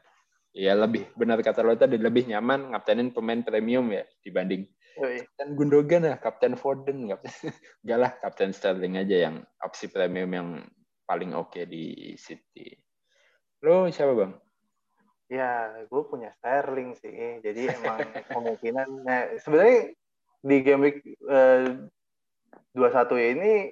Ya 0.54 0.74
lebih 0.76 1.08
benar 1.14 1.40
kata 1.40 1.62
lo 1.62 1.78
tadi 1.78 1.96
lebih 1.96 2.26
nyaman 2.28 2.74
ngaptenin 2.74 3.14
pemain 3.14 3.40
premium 3.46 3.86
ya 3.94 4.02
dibanding 4.26 4.66
kapten 5.00 5.50
Gundogan 5.56 6.04
ya 6.04 6.16
kapten 6.20 6.54
Foden 6.60 7.10
kapten 7.10 7.32
enggak 7.84 8.00
lah 8.00 8.12
kapten 8.20 8.52
Sterling 8.52 9.00
aja 9.00 9.32
yang 9.32 9.36
opsi 9.64 9.88
premium 9.88 10.32
yang 10.32 10.50
paling 11.08 11.34
oke 11.34 11.56
okay 11.56 11.64
di 11.66 12.14
City 12.20 12.76
lo 13.64 13.88
siapa 13.90 14.14
bang 14.14 14.34
Ya, 15.30 15.86
gue 15.86 16.02
punya 16.10 16.34
Sterling 16.42 16.98
sih. 16.98 17.38
Jadi 17.46 17.70
emang 17.70 18.02
kemungkinan 18.34 18.88
nah, 19.06 19.30
sebenarnya 19.38 19.94
di 20.42 20.58
game 20.66 20.82
week 20.90 20.98
eh, 21.06 21.78
dua 22.74 22.90
satu 22.90 23.14
ini 23.14 23.70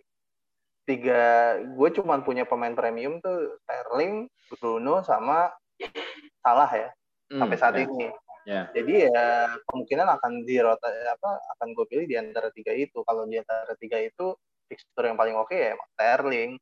tiga 0.87 1.57
gue 1.59 1.89
cuma 1.97 2.21
punya 2.21 2.45
pemain 2.45 2.77
premium 2.77 3.17
tuh 3.19 3.57
Sterling, 3.65 4.29
Bruno 4.53 5.01
sama 5.01 5.49
Salah 6.45 6.69
ya 6.71 6.89
hmm, 7.33 7.41
sampai 7.41 7.57
saat 7.57 7.75
ya. 7.75 7.89
ini. 7.89 8.07
Yeah. 8.47 8.71
Jadi 8.71 9.11
ya 9.11 9.59
kemungkinan 9.67 10.07
akan 10.07 10.47
di 10.47 10.55
rota 10.63 10.87
apa 10.87 11.35
akan 11.59 11.67
gue 11.75 11.85
pilih 11.91 12.07
di 12.07 12.15
antara 12.15 12.47
tiga 12.55 12.71
itu. 12.71 13.03
Kalau 13.03 13.27
di 13.27 13.43
antara 13.43 13.75
tiga 13.75 13.99
itu 13.99 14.31
fixture 14.71 15.03
yang 15.03 15.19
paling 15.19 15.35
oke 15.35 15.51
okay 15.51 15.75
ya 15.75 15.83
Sterling. 15.91 16.55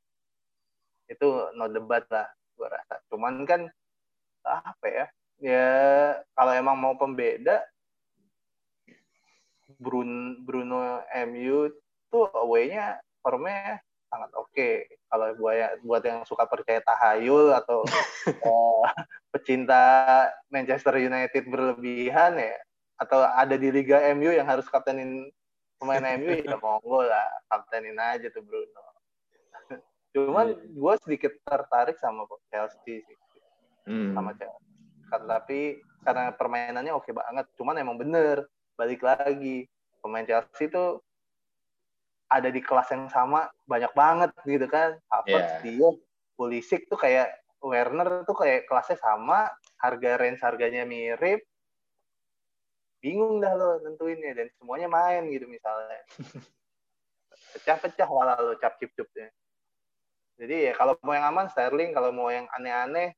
Itu 1.06 1.54
no 1.54 1.70
debat 1.70 2.10
lah 2.10 2.26
gue 2.58 2.66
rasa. 2.66 3.06
Cuman 3.06 3.46
kan 3.46 3.70
apa 4.42 4.86
ya 4.90 5.06
ya 5.38 5.70
kalau 6.34 6.54
emang 6.58 6.74
mau 6.74 6.98
pembeda 6.98 7.62
Bruno, 9.78 10.42
Bruno 10.42 11.06
MU 11.30 11.70
tuh 12.10 12.30
away-nya 12.34 12.98
formnya 13.22 13.85
sangat 14.16 14.32
oke. 14.40 14.48
Okay. 14.56 14.88
Kalau 15.12 15.28
buat 15.36 15.84
buat 15.84 16.04
yang 16.08 16.24
suka 16.24 16.48
percaya 16.48 16.80
tahayul 16.80 17.52
atau 17.52 17.84
uh, 18.48 18.84
pecinta 19.36 19.84
Manchester 20.48 20.96
United 20.96 21.44
berlebihan 21.52 22.40
ya 22.40 22.56
atau 22.96 23.28
ada 23.28 23.60
di 23.60 23.68
Liga 23.76 24.00
MU 24.16 24.32
yang 24.32 24.48
harus 24.48 24.64
kaptenin 24.72 25.28
pemain 25.76 26.16
MU 26.16 26.32
ya 26.32 26.56
monggo 26.64 27.04
lah 27.04 27.28
kaptenin 27.52 28.00
aja 28.00 28.32
tuh 28.32 28.40
Bruno. 28.40 28.84
Cuman 30.16 30.56
iya. 30.56 30.64
gue 30.64 30.94
sedikit 31.04 31.36
tertarik 31.44 32.00
sama 32.00 32.24
Chelsea 32.48 33.04
sih 33.04 33.18
hmm. 33.92 34.16
sama 34.16 34.32
Chelsea. 34.40 34.64
Tapi 35.12 35.80
karena 36.08 36.32
permainannya 36.32 36.94
oke 36.94 37.10
banget, 37.14 37.46
cuman 37.58 37.82
emang 37.82 37.98
bener 37.98 38.46
balik 38.78 39.02
lagi 39.02 39.66
pemain 40.04 40.26
Chelsea 40.28 40.70
itu 40.70 41.02
ada 42.32 42.50
di 42.50 42.62
kelas 42.62 42.90
yang 42.92 43.08
sama 43.10 43.48
banyak 43.70 43.92
banget 43.94 44.32
gitu 44.46 44.66
kan. 44.66 44.98
Havertz, 45.10 45.62
yeah. 45.62 45.62
dia, 45.62 45.90
Pulisic 46.36 46.90
tuh 46.90 47.00
kayak 47.00 47.32
Werner 47.62 48.26
tuh 48.28 48.38
kayak 48.38 48.70
kelasnya 48.70 48.98
sama, 49.02 49.50
harga 49.82 50.22
range 50.22 50.42
harganya 50.44 50.86
mirip, 50.86 51.42
bingung 53.06 53.38
dah 53.38 53.54
lo 53.54 53.78
nentuinnya 53.86 54.34
dan 54.34 54.50
semuanya 54.58 54.90
main 54.90 55.30
gitu 55.30 55.46
misalnya 55.46 56.02
pecah-pecah 57.54 58.10
walau 58.10 58.50
lo 58.50 58.58
cap 58.58 58.82
cip 58.82 58.90
cupnya 58.98 59.30
jadi 60.42 60.72
ya 60.72 60.74
kalau 60.74 60.98
mau 61.06 61.14
yang 61.14 61.30
aman 61.30 61.46
Sterling 61.54 61.94
kalau 61.94 62.10
mau 62.10 62.34
yang 62.34 62.50
aneh-aneh 62.58 63.14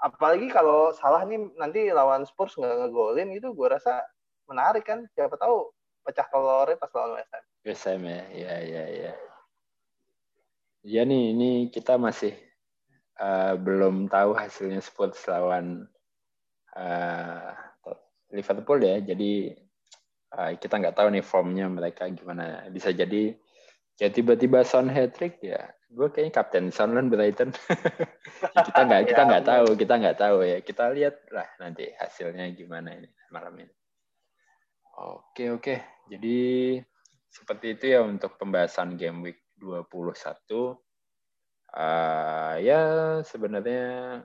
apalagi 0.00 0.48
kalau 0.48 0.88
salah 0.96 1.20
nih 1.28 1.36
nanti 1.60 1.92
lawan 1.92 2.24
Spurs 2.24 2.56
nggak 2.56 2.80
ngegolin 2.80 3.28
itu 3.36 3.52
gue 3.52 3.68
rasa 3.68 4.00
menarik 4.48 4.88
kan 4.88 5.04
siapa 5.12 5.36
tahu 5.36 5.68
pecah 6.00 6.24
telurnya 6.32 6.80
pas 6.80 6.90
lawan 6.96 7.20
West 7.20 7.28
Ham. 7.36 7.44
Ham 7.60 8.02
ya, 8.08 8.22
ya, 8.32 8.54
ya, 8.64 8.84
ya. 8.88 9.12
Ya 10.80 11.02
nih, 11.04 11.36
ini 11.36 11.50
kita 11.68 12.00
masih 12.00 12.32
uh, 13.20 13.52
belum 13.60 14.08
tahu 14.08 14.32
hasilnya 14.32 14.80
Spurs 14.80 15.20
lawan 15.28 15.84
uh, 16.72 17.52
Liverpool 18.32 18.80
ya. 18.80 19.04
Jadi 19.04 19.52
uh, 20.32 20.56
kita 20.56 20.80
nggak 20.80 20.96
tahu 20.96 21.12
nih 21.12 21.24
formnya 21.24 21.68
mereka 21.68 22.08
gimana. 22.08 22.64
Bisa 22.72 22.96
jadi 22.96 23.36
ya 24.00 24.08
tiba-tiba 24.08 24.64
Son 24.64 24.88
hat 24.88 25.20
trick 25.20 25.44
ya. 25.44 25.68
Gue 25.92 26.08
kayaknya 26.08 26.32
kapten 26.40 26.72
Sunderland 26.72 27.12
Brighton. 27.12 27.52
Ya, 28.40 28.62
kita 28.62 28.80
nggak 28.86 29.02
kita 29.10 29.20
ya 29.24 29.28
nggak 29.28 29.44
tahu 29.44 29.66
kita 29.76 29.94
nggak 30.00 30.18
tahu 30.18 30.38
ya. 30.46 30.58
Kita 30.64 30.84
lihat 30.96 31.28
lah 31.28 31.48
nanti 31.60 31.92
hasilnya 31.92 32.48
gimana 32.56 32.96
ini 32.96 33.08
malam 33.28 33.52
ini. 33.58 33.74
Oke 34.96 35.52
oke. 35.52 36.06
Jadi 36.08 36.78
seperti 37.30 37.78
itu 37.78 37.84
ya 37.94 38.02
untuk 38.02 38.34
pembahasan 38.36 38.98
game 38.98 39.22
week 39.22 39.40
21 39.56 40.10
uh, 40.10 40.74
ya 42.58 42.80
sebenarnya 43.22 44.20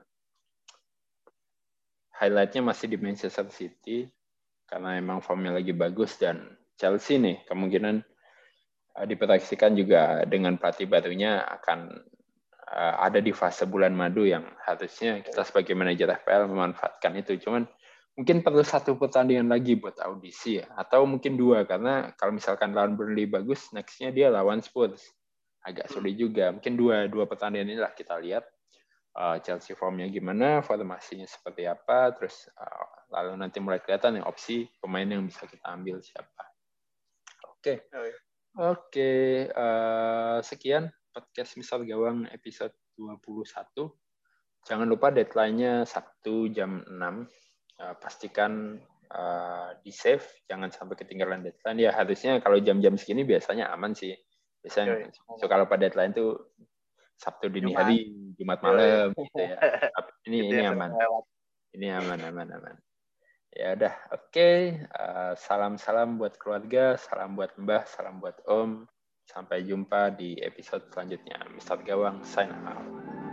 highlightnya 2.18 2.62
masih 2.66 2.86
di 2.90 2.98
Manchester 2.98 3.46
City 3.54 4.10
karena 4.66 4.98
emang 4.98 5.22
formnya 5.22 5.54
lagi 5.54 5.70
bagus 5.70 6.18
dan 6.18 6.58
Chelsea 6.74 7.16
nih 7.16 7.46
kemungkinan 7.46 8.02
Eh, 8.96 9.04
diproyeksikan 9.04 9.76
juga 9.76 10.24
dengan 10.24 10.56
pelatih 10.56 10.88
barunya 10.88 11.44
akan 11.44 12.00
uh, 12.64 12.94
ada 13.04 13.20
di 13.20 13.28
fase 13.28 13.68
bulan 13.68 13.92
madu 13.92 14.24
yang 14.24 14.48
harusnya 14.64 15.20
kita 15.20 15.44
sebagai 15.44 15.76
manajer 15.76 16.08
FPL 16.16 16.48
memanfaatkan 16.48 17.12
itu. 17.20 17.36
Cuman 17.36 17.68
mungkin 18.16 18.40
perlu 18.40 18.64
satu 18.64 18.96
pertandingan 18.96 19.52
lagi 19.52 19.76
buat 19.76 20.00
audisi 20.00 20.58
ya, 20.58 20.66
atau 20.74 21.04
mungkin 21.04 21.36
dua 21.36 21.68
karena 21.68 22.16
kalau 22.16 22.34
misalkan 22.34 22.72
lawan 22.72 22.96
Burnley 22.96 23.28
bagus, 23.28 23.68
nextnya 23.76 24.08
dia 24.10 24.32
lawan 24.32 24.64
Spurs 24.64 25.04
agak 25.62 25.92
sulit 25.92 26.16
juga. 26.16 26.50
Mungkin 26.50 26.74
dua 26.74 27.06
dua 27.06 27.28
pertandingan 27.28 27.76
inilah 27.76 27.92
kita 27.92 28.16
lihat 28.16 28.48
uh, 29.20 29.36
Chelsea 29.44 29.76
formnya 29.76 30.08
gimana, 30.08 30.64
formasinya 30.64 31.28
seperti 31.28 31.68
apa, 31.68 32.16
terus 32.16 32.48
uh, 32.56 33.12
lalu 33.12 33.36
nanti 33.36 33.60
mulai 33.60 33.84
kelihatan 33.84 34.18
ya 34.18 34.24
opsi 34.24 34.64
pemain 34.80 35.06
yang 35.06 35.28
bisa 35.28 35.44
kita 35.44 35.68
ambil 35.68 36.00
siapa. 36.00 36.44
Oke. 37.52 37.84
Okay. 37.84 37.96
Oh, 37.96 38.04
iya. 38.04 38.18
Oke, 38.56 39.12
uh, 39.52 40.40
sekian 40.40 40.88
podcast 41.12 41.60
Misal 41.60 41.84
Gawang 41.84 42.24
episode 42.32 42.72
21. 42.96 43.52
Jangan 44.64 44.88
lupa 44.88 45.12
deadline-nya 45.12 45.84
Sabtu 45.84 46.48
jam 46.48 46.80
6. 46.88 46.96
Uh, 47.76 47.92
eh, 47.92 47.94
pastikan 48.00 48.80
uh, 49.12 49.70
di-save, 49.84 50.24
jangan 50.48 50.72
sampai 50.72 50.96
ketinggalan 50.96 51.44
deadline. 51.44 51.78
Ya 51.78 51.90
harusnya 51.92 52.40
kalau 52.40 52.56
jam-jam 52.60 52.96
segini 52.96 53.22
biasanya 53.22 53.68
aman 53.72 53.92
sih. 53.92 54.16
Biasanya 54.64 55.12
so, 55.12 55.46
kalau 55.46 55.68
pada 55.68 55.86
deadline 55.86 56.16
itu 56.16 56.34
Sabtu 57.16 57.48
dini 57.48 57.72
Jumat. 57.72 57.80
hari, 57.84 57.98
Jumat 58.36 58.58
malam 58.60 59.08
gitu 59.16 59.40
ya. 59.40 59.56
Ini 60.28 60.36
ini 60.52 60.62
aman. 60.68 60.90
Ini 61.72 61.86
aman 62.02 62.18
aman 62.18 62.48
aman. 62.60 62.76
Ya 63.56 63.72
udah, 63.72 63.94
oke. 64.12 64.28
Okay. 64.36 64.84
Uh, 64.92 65.32
salam-salam 65.32 66.20
buat 66.20 66.36
keluarga, 66.36 67.00
salam 67.00 67.40
buat 67.40 67.56
Mbah, 67.56 67.88
salam 67.88 68.20
buat 68.20 68.36
Om. 68.44 68.84
Sampai 69.24 69.64
jumpa 69.64 70.12
di 70.12 70.36
episode 70.44 70.92
selanjutnya. 70.92 71.40
Mister 71.56 71.80
Gawang, 71.80 72.20
sign 72.20 72.52
out. 72.68 73.25